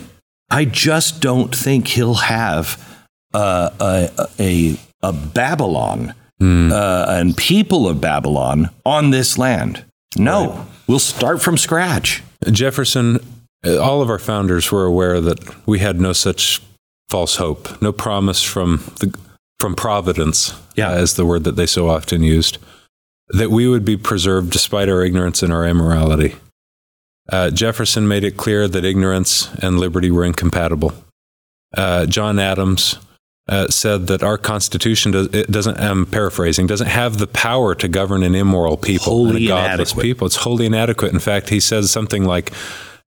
[0.49, 8.01] I just don't think he'll have uh, a, a, a Babylon uh, and people of
[8.01, 9.85] Babylon on this land.
[10.17, 12.23] No, we'll start from scratch.
[12.51, 13.19] Jefferson,
[13.65, 16.61] uh, all of our founders were aware that we had no such
[17.09, 19.15] false hope, no promise from the
[19.59, 20.91] from providence, Yeah.
[20.91, 22.59] as the word that they so often used,
[23.31, 26.37] that we would be preserved despite our ignorance and our immorality.
[27.33, 30.93] Uh, Jefferson made it clear that ignorance and liberty were incompatible.
[31.75, 32.99] Uh, John Adams
[33.49, 35.79] uh, said that our Constitution does, it doesn't.
[35.79, 36.67] I'm paraphrasing.
[36.67, 40.03] Doesn't have the power to govern an immoral people, Wholly and a godless inadequate.
[40.03, 40.27] people.
[40.27, 41.13] It's wholly inadequate.
[41.13, 42.53] In fact, he says something like,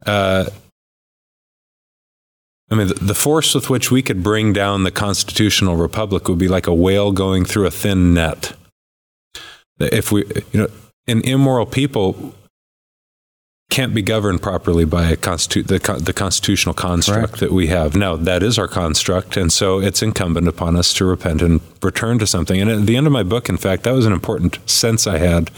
[0.05, 0.45] uh,
[2.71, 6.47] I mean, the force with which we could bring down the constitutional republic would be
[6.47, 8.53] like a whale going through a thin net.
[9.79, 10.67] If we, you know,
[11.07, 12.35] an immoral people
[13.69, 17.95] can't be governed properly by a constitu- the, con- the constitutional construct that we have.
[17.95, 22.17] Now, that is our construct, and so it's incumbent upon us to repent and return
[22.19, 22.59] to something.
[22.59, 25.19] And at the end of my book, in fact, that was an important sense I
[25.19, 25.51] had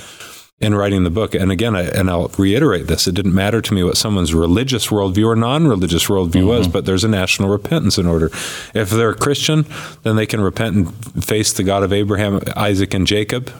[0.59, 1.34] in writing the book.
[1.34, 4.88] And again, I, and I'll reiterate this: it didn't matter to me what someone's religious
[4.88, 8.30] worldview or non-religious worldview was, but there's a national repentance in order.
[8.74, 9.66] If they're a Christian,
[10.03, 13.51] then they can repent and face the God of Abraham, Isaac, and Jacob.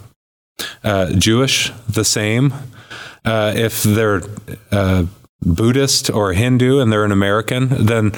[0.84, 2.54] Uh, Jewish, the same.
[3.24, 4.22] Uh, if they're
[4.72, 5.06] uh,
[5.44, 8.12] Buddhist or Hindu and they're an American, then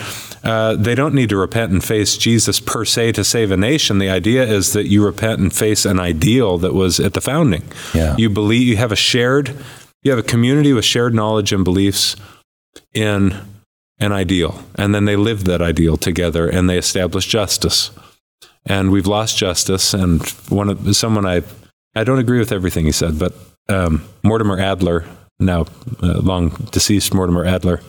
[0.43, 3.99] uh, they don't need to repent and face Jesus per se to save a nation.
[3.99, 7.63] The idea is that you repent and face an ideal that was at the founding.
[7.93, 8.15] Yeah.
[8.17, 9.55] You believe you have a shared,
[10.03, 12.17] you have a community with shared knowledge and beliefs
[12.93, 13.35] in
[13.99, 17.91] an ideal, and then they live that ideal together and they establish justice.
[18.65, 19.93] And we've lost justice.
[19.93, 21.43] And one of someone I
[21.95, 23.33] I don't agree with everything he said, but
[23.69, 25.05] um, Mortimer Adler,
[25.39, 25.65] now
[26.01, 27.81] uh, long deceased Mortimer Adler,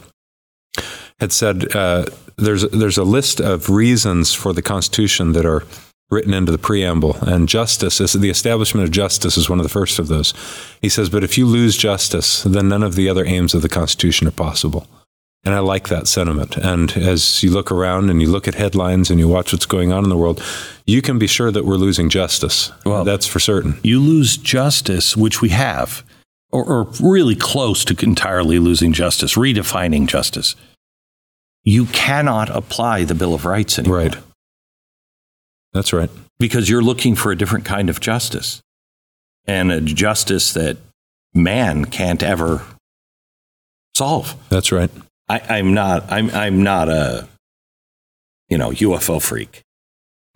[1.21, 2.07] had said uh,
[2.37, 5.65] there's there's a list of reasons for the Constitution that are
[6.11, 9.69] written into the preamble, and justice is the establishment of justice is one of the
[9.69, 10.33] first of those.
[10.81, 13.69] He says, but if you lose justice, then none of the other aims of the
[13.69, 14.87] Constitution are possible.
[15.45, 16.57] And I like that sentiment.
[16.57, 19.93] And as you look around and you look at headlines and you watch what's going
[19.93, 20.43] on in the world,
[20.87, 22.73] you can be sure that we're losing justice.
[22.87, 23.79] Well- that's for certain.
[23.83, 26.03] You lose justice, which we have,
[26.51, 30.57] or, or really close to entirely losing justice, redefining justice.
[31.63, 33.99] You cannot apply the Bill of Rights anymore.
[33.99, 34.17] Right.
[35.73, 36.11] That's right.
[36.39, 38.61] because you're looking for a different kind of justice
[39.47, 40.77] and a justice that
[41.35, 42.63] man can't ever
[43.97, 44.37] solve.
[44.49, 44.91] That's right.
[45.29, 46.11] I, I'm not.
[46.13, 46.31] I'm.
[46.31, 47.29] I'm not a,
[48.49, 49.63] you know, UFO freak.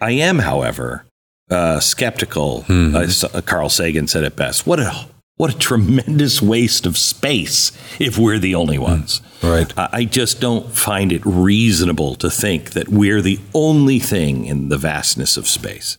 [0.01, 1.05] I am, however,
[1.51, 2.65] uh, skeptical.
[2.69, 4.67] Uh, uh, Carl Sagan said it best.
[4.67, 9.21] What a what a tremendous waste of space if we're the only ones.
[9.43, 9.73] Right.
[9.79, 14.69] I I just don't find it reasonable to think that we're the only thing in
[14.69, 15.97] the vastness of space.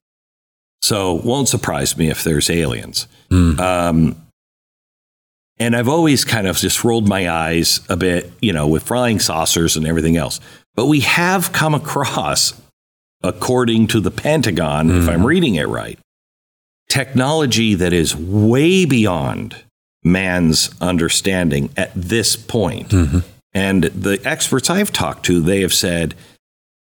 [0.81, 3.07] So, won't surprise me if there's aliens.
[3.31, 4.15] Um,
[5.59, 9.19] and I've always kind of just rolled my eyes a bit, you know, with flying
[9.19, 10.39] saucers and everything else.
[10.75, 12.53] But we have come across,
[13.21, 15.25] according to the Pentagon, if I'm mm-hmm.
[15.25, 15.99] reading it right,
[16.87, 19.57] technology that is way beyond
[20.03, 22.89] man's understanding at this point.
[22.89, 23.19] Mm-hmm.
[23.53, 26.15] And the experts I've talked to, they have said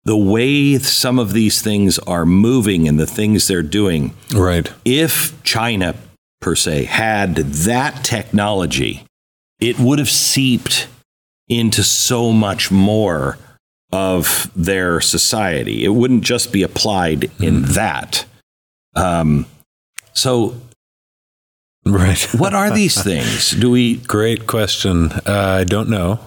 [0.05, 4.70] the way some of these things are moving and the things they're doing, Right.
[4.84, 5.94] if China
[6.40, 9.04] per se had that technology,
[9.60, 10.88] it would have seeped
[11.48, 13.38] into so much more
[13.92, 15.84] of their society.
[15.84, 18.24] It wouldn't just be applied in that.
[18.94, 19.46] Um,
[20.12, 20.60] so,
[21.84, 22.20] Right.
[22.34, 23.50] what are these things?
[23.52, 23.96] Do we?
[23.98, 25.12] Great question.
[25.24, 26.18] Uh, I don't know.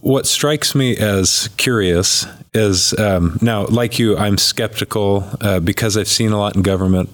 [0.00, 6.08] What strikes me as curious is um, now, like you, I'm skeptical uh, because I've
[6.08, 7.10] seen a lot in government.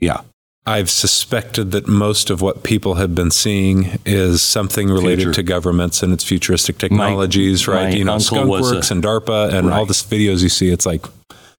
[0.00, 0.22] Yeah.
[0.66, 5.32] I've suspected that most of what people have been seeing is something related Future.
[5.34, 7.96] to governments and its futuristic technologies, my right?
[7.96, 10.70] You know, Skunkworks a- and DARPA and all this videos you see.
[10.70, 11.06] It's like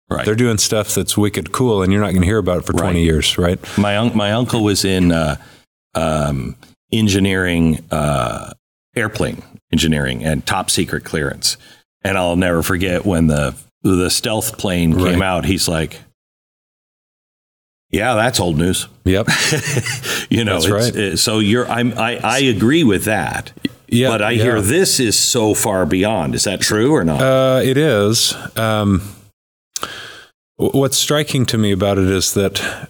[0.10, 0.26] Right.
[0.26, 2.74] they're doing stuff that's wicked cool, and you're not going to hear about it for
[2.74, 3.58] 20 years, right?
[3.78, 5.38] My un- my uncle was in uh,
[5.96, 6.56] um,
[6.92, 8.52] engineering, uh,
[8.96, 9.42] airplane
[9.74, 11.58] engineering, and top secret clearance.
[12.06, 15.22] And I'll never forget when the the stealth plane came Right.
[15.22, 15.44] out.
[15.46, 16.00] He's like,
[17.90, 19.28] "Yeah, that's old news." Yep.
[20.30, 20.96] you know, That's it's- right.
[20.96, 23.52] uh, so you're I'm I, I agree with that.
[23.90, 24.44] Yeah, but I yeah.
[24.44, 26.34] hear this is so far beyond.
[26.36, 27.22] Is that true or not?
[27.22, 28.34] Uh, it is.
[28.58, 29.02] Um,
[30.58, 32.90] what's striking to me about it is that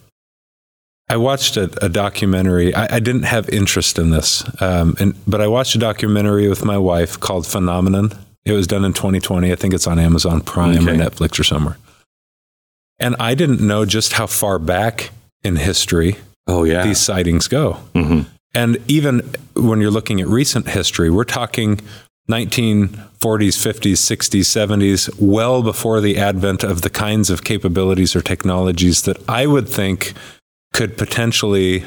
[1.09, 2.73] I watched a, a documentary.
[2.73, 6.63] I, I didn't have interest in this, um, and, but I watched a documentary with
[6.63, 8.13] my wife called Phenomenon.
[8.45, 9.51] It was done in 2020.
[9.51, 11.77] I think it's on Amazon Prime or Netflix or somewhere.
[12.99, 15.11] And I didn't know just how far back
[15.43, 16.17] in history
[16.47, 16.84] oh yeah.
[16.84, 17.80] these sightings go.
[17.93, 18.25] Mhm.
[18.53, 19.21] And even
[19.55, 21.80] when you're looking at recent history, we're talking
[22.30, 29.01] 1940s, 50s, 60s, 70s, well before the advent of the kinds of capabilities or technologies
[29.03, 30.13] that I would think
[30.74, 31.86] could potentially.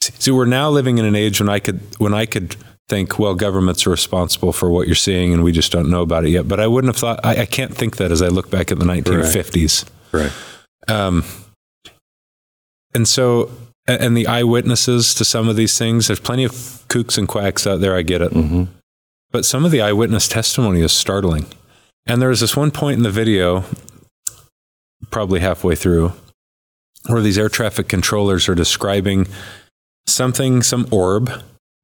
[0.00, 2.56] See, we're now living in an age when I could when I could
[2.88, 6.24] think, well, governments are responsible for what you're seeing, and we just don't know about
[6.24, 6.46] it yet.
[6.46, 7.20] But I wouldn't have thought.
[7.24, 9.84] I, I can't think that as I look back at the 1950s.
[10.12, 10.32] Right.
[10.86, 11.24] Um,
[12.94, 13.50] and so,
[13.88, 16.52] and the eyewitnesses to some of these things, there's plenty of
[16.88, 17.96] kooks and quacks out there.
[17.96, 18.32] I get it.
[18.32, 18.64] hmm
[19.32, 21.46] But some of the eyewitness testimony is startling.
[22.06, 23.64] And there was this one point in the video,
[25.10, 26.12] probably halfway through,
[27.08, 29.26] where these air traffic controllers are describing
[30.06, 31.30] something, some orb,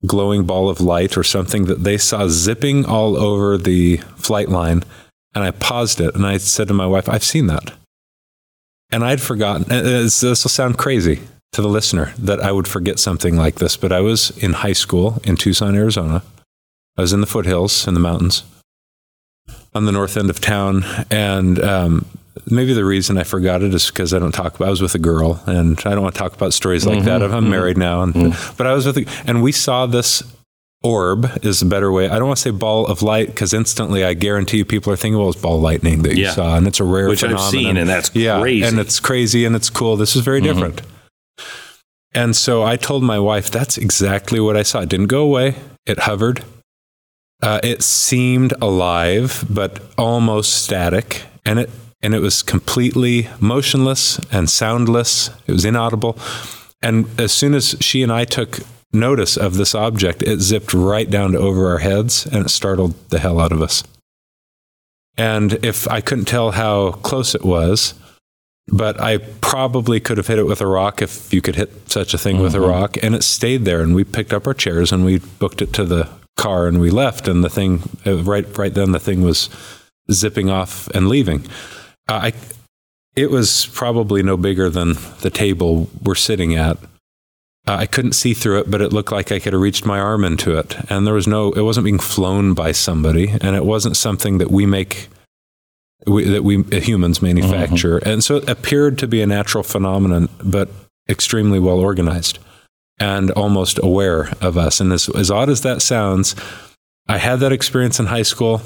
[0.06, 4.82] glowing ball of light, or something that they saw zipping all over the flight line.
[5.34, 7.72] And I paused it and I said to my wife, I've seen that.
[8.90, 11.20] And I'd forgotten, this will sound crazy
[11.52, 14.72] to the listener that I would forget something like this, but I was in high
[14.74, 16.22] school in Tucson, Arizona.
[16.96, 18.42] I was in the foothills in the mountains
[19.74, 20.84] on the north end of town.
[21.10, 22.06] And um,
[22.50, 24.94] maybe the reason I forgot it is because I don't talk about I was with
[24.94, 27.20] a girl and I don't want to talk about stories like that.
[27.20, 27.34] Mm-hmm.
[27.34, 27.50] I'm mm-hmm.
[27.50, 28.02] married now.
[28.02, 28.54] And, mm-hmm.
[28.56, 30.22] But I was with, a, and we saw this
[30.82, 32.08] orb is a better way.
[32.08, 34.96] I don't want to say ball of light because instantly I guarantee you people are
[34.96, 36.32] thinking, well, it's ball lightning that you Yeah.
[36.32, 36.56] saw.
[36.56, 38.66] And it's a rare Which I've seen, and that's yeah, crazy.
[38.66, 39.96] And it's crazy and it's cool.
[39.96, 40.82] This is very different.
[42.14, 44.80] And so I told my wife, that's exactly what I saw.
[44.80, 45.56] It didn't go away.
[45.86, 46.44] It hovered.
[47.42, 51.22] Uh, it seemed alive, but almost static.
[51.44, 51.70] And it,
[52.02, 55.30] and it was completely motionless and soundless.
[55.46, 56.18] It was inaudible.
[56.82, 58.60] And as soon as she and I took
[58.92, 62.94] notice of this object, it zipped right down to over our heads and it startled
[63.10, 63.84] the hell out of us.
[65.16, 67.94] And if I couldn't tell how close it was,
[68.68, 72.14] but I probably could have hit it with a rock if you could hit such
[72.14, 72.96] a thing with a rock.
[73.02, 73.82] And it stayed there.
[73.82, 76.90] And we picked up our chairs and we booked it to the car and we
[76.90, 77.28] left.
[77.28, 79.50] And the thing, uh, right, right then, the thing was
[80.10, 81.44] zipping off and leaving.
[82.08, 82.32] Uh, I,
[83.14, 86.78] it was probably no bigger than the table we're sitting at.
[87.66, 90.00] Uh, I couldn't see through it, but it looked like I could have reached my
[90.00, 90.76] arm into it.
[90.90, 94.50] And there was no, it wasn't being flown by somebody, and it wasn't something that
[94.50, 95.08] we make,
[96.06, 97.98] we, that we uh, humans manufacture.
[97.98, 100.70] And so it appeared to be a natural phenomenon, but
[101.08, 102.40] extremely well organized
[102.98, 104.80] and almost aware of us.
[104.80, 106.34] And as, as odd as that sounds,
[107.08, 108.60] I had that experience in high school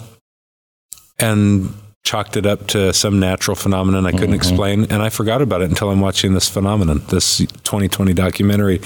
[1.19, 1.75] and
[2.07, 4.85] chalked it up to some natural phenomenon I couldn't explain.
[4.85, 8.81] And I forgot about it until I'm watching this phenomenon, this 2020 documentary.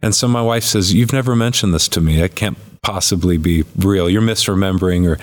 [0.00, 2.20] And so my wife says, You've never mentioned this to me.
[2.20, 4.08] It can't possibly be real.
[4.08, 5.06] You're misremembering.
[5.06, 5.18] Or,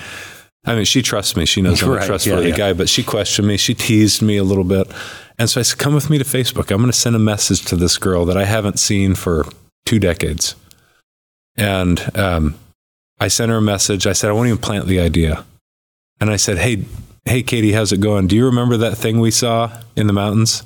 [0.64, 1.46] I mean, she trusts me.
[1.46, 2.58] She knows I'm Right, a trustworthy yeah, yeah.
[2.58, 3.58] guy, but she questioned me.
[3.58, 4.88] She teased me a little bit.
[5.40, 6.70] And so I said, Come with me to Facebook.
[6.70, 9.46] I'm going to send a message to this girl that I haven't seen for
[9.86, 10.56] two decades.
[11.56, 12.56] And um,
[13.20, 14.06] I sent her a message.
[14.06, 15.46] I said, I won't even plant the idea.
[16.20, 16.86] And I said, Hey,
[17.26, 18.28] hey, Katie, how's it going?
[18.28, 20.64] Do you remember that thing we saw in the mountains?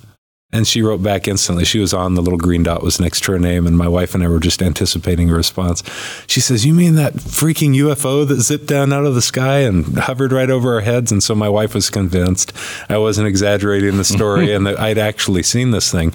[0.50, 1.66] And she wrote back instantly.
[1.66, 4.16] She was on, the little green dot was next to her name, and my wife
[4.16, 5.84] and I were just anticipating a response.
[6.26, 9.98] She says, You mean that freaking UFO that zipped down out of the sky and
[9.98, 11.12] hovered right over our heads?
[11.12, 12.54] And so my wife was convinced
[12.88, 16.14] I wasn't exaggerating the story and that I'd actually seen this thing.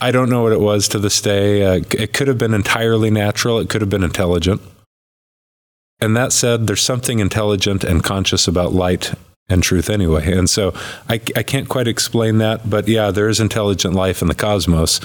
[0.00, 1.62] I don't know what it was to this day.
[1.62, 4.62] Uh, it could have been entirely natural, it could have been intelligent.
[6.00, 9.12] And that said, there's something intelligent and conscious about light
[9.48, 10.30] and truth anyway.
[10.32, 10.74] And so
[11.08, 15.00] I, I can't quite explain that, but yeah, there is intelligent life in the cosmos.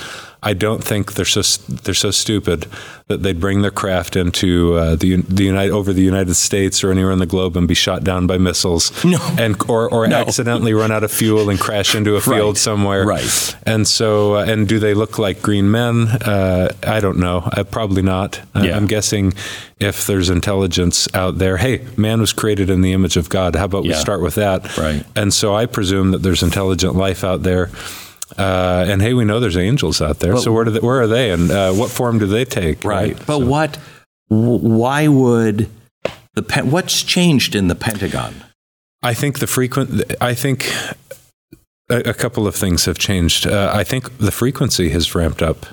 [0.46, 1.42] I don't think they're so
[1.84, 2.68] they're so stupid
[3.08, 6.92] that they'd bring their craft into uh, the the United over the United States or
[6.92, 9.20] anywhere in the globe and be shot down by missiles, No.
[9.40, 10.18] and or or No.
[10.18, 12.58] accidentally run out of fuel and crash into a field Right.
[12.58, 13.56] somewhere, Right.
[13.66, 16.08] And so, uh, and do they look like green men?
[16.10, 17.38] Uh, I don't know.
[17.56, 18.40] Uh, probably not.
[18.54, 18.78] I- Yeah.
[18.78, 19.34] I'm guessing
[19.80, 23.56] if there's intelligence out there, hey, man was created in the image of God.
[23.56, 24.78] How about we start with that?
[24.78, 25.06] Right.
[25.16, 27.70] And so I presume that there's intelligent life out there.
[28.38, 30.38] Uh, and hey, we know there's angels out there.
[30.38, 32.84] so where do they, where are they, and uh, what form do they take?
[32.84, 33.18] Right.
[33.26, 33.78] But what?
[34.30, 35.70] Why would
[36.34, 38.34] the what's changed in the Pentagon?
[39.04, 40.04] I think the frequent.
[40.22, 40.72] I think
[41.90, 43.46] a, a couple of things have changed.
[43.46, 45.66] Uh, I think the frequency has ramped up.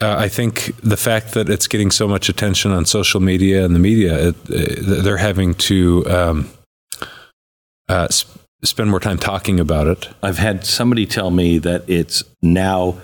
[0.00, 3.74] Uh, I think the fact that it's getting so much attention on social media and
[3.74, 6.50] the media, it, uh, they're having to um,
[7.88, 8.30] uh, sp-
[8.62, 10.08] spend more time talking about it.
[10.22, 12.98] I've had somebody tell me that it's now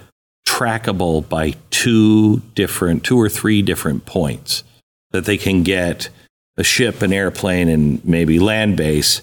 [0.46, 4.64] trackable by two different, two or three different points
[5.10, 6.08] that they can get
[6.56, 9.22] a ship, an airplane, and maybe land base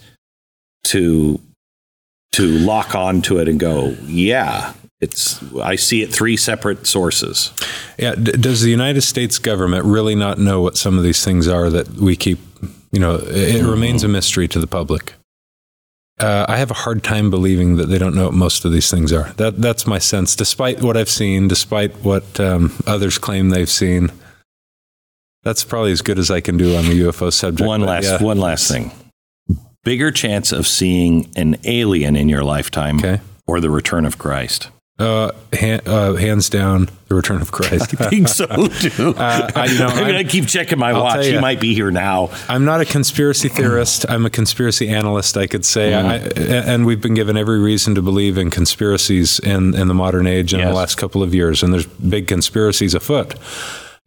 [0.86, 1.40] to
[2.34, 5.42] to lock onto it and go, yeah, it's.
[5.56, 7.52] I see it three separate sources.
[7.98, 8.16] Yeah.
[8.16, 11.70] D- does the United States government really not know what some of these things are
[11.70, 12.40] that we keep?
[12.92, 15.14] You know, it, it remains a mystery to the public.
[16.22, 18.90] Uh, I have a hard time believing that they don't know what most of these
[18.92, 19.32] things are.
[19.34, 24.12] That that's my sense, despite what I've seen, despite what um, others claim they've seen.
[25.44, 27.68] That's probably as good as I can do on the UFO subject.
[27.68, 28.22] One last, yeah.
[28.24, 28.92] one last thing.
[29.84, 33.20] Bigger chance of seeing an alien in your lifetime Okay.
[33.48, 34.70] or the return of Christ.
[35.02, 35.32] Uh,
[35.86, 37.96] uh, hands down, the return of Christ.
[38.02, 39.16] I think so too.
[39.18, 41.14] Uh, I- you know, I'm I'm- keep checking my I'll watch.
[41.24, 42.30] tell He might be here now.
[42.48, 44.06] I'm not a conspiracy theorist.
[44.10, 45.92] I'm a conspiracy analyst, I could say.
[45.92, 46.40] Mm-hmm.
[46.40, 50.28] I, and we've been given every reason to believe in conspiracies in, in the modern
[50.28, 50.70] age in Yes.
[50.70, 53.34] the last couple of years, and there's big conspiracies afoot.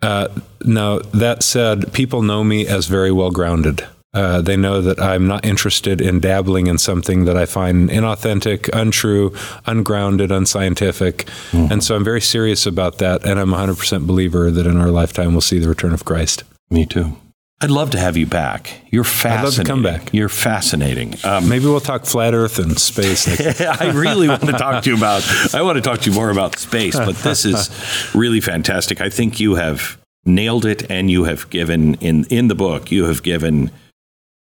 [0.02, 0.28] Uh,
[0.64, 3.84] now, that said, people know me as very well grounded.
[4.14, 8.70] Uh, they know that I'm not interested in dabbling in something that I find inauthentic,
[8.72, 9.34] untrue,
[9.66, 11.24] ungrounded, unscientific.
[11.50, 11.72] Mm-hmm.
[11.72, 13.26] And so I'm very serious about that.
[13.26, 16.44] And I'm a 100% believer that in our lifetime we'll see the return of Christ.
[16.70, 17.16] Me too.
[17.60, 18.82] I'd love to have you back.
[18.90, 19.44] You're fascinating.
[19.44, 20.12] love to come back.
[20.12, 21.14] You're fascinating.
[21.24, 23.26] Um, Maybe we'll talk flat Earth and space.
[23.60, 25.22] I really want to talk to you about.
[25.54, 27.70] I want to talk to you more about space, but this is
[28.14, 29.00] really fantastic.
[29.00, 32.90] I think you have nailed it, and you have given in in the book.
[32.90, 33.70] You have given,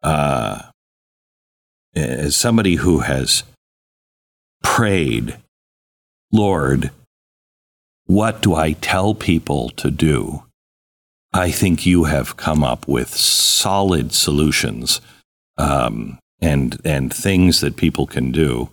[0.03, 0.61] uh,
[1.95, 3.43] as somebody who has
[4.63, 5.38] prayed,
[6.31, 6.91] Lord,
[8.05, 10.43] what do I tell people to do?
[11.34, 15.01] I think you have come up with solid solutions
[15.57, 18.69] um, and and things that people can do.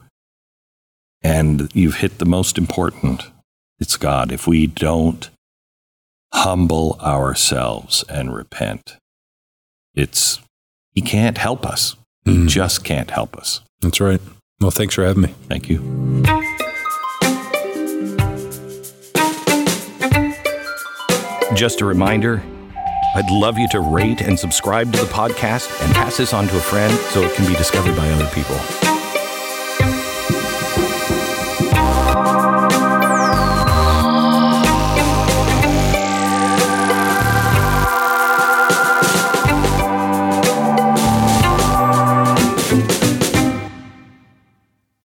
[1.23, 3.31] And you've hit the most important.
[3.79, 4.33] It's God.
[4.33, 5.31] If we don't
[6.33, 8.97] humble ourselves and repent,
[9.95, 10.41] it's
[10.95, 11.97] He can't help us.
[12.25, 12.49] He Mhm.
[12.49, 13.61] just can't help us.
[13.81, 14.21] That's right.
[14.61, 15.35] Well, thanks for having me.
[15.49, 15.81] Thank you.
[21.55, 22.43] Just a reminder
[23.15, 26.57] I'd love you to rate and subscribe to the podcast and pass this on to
[26.57, 28.57] a friend so it can be discovered by other people.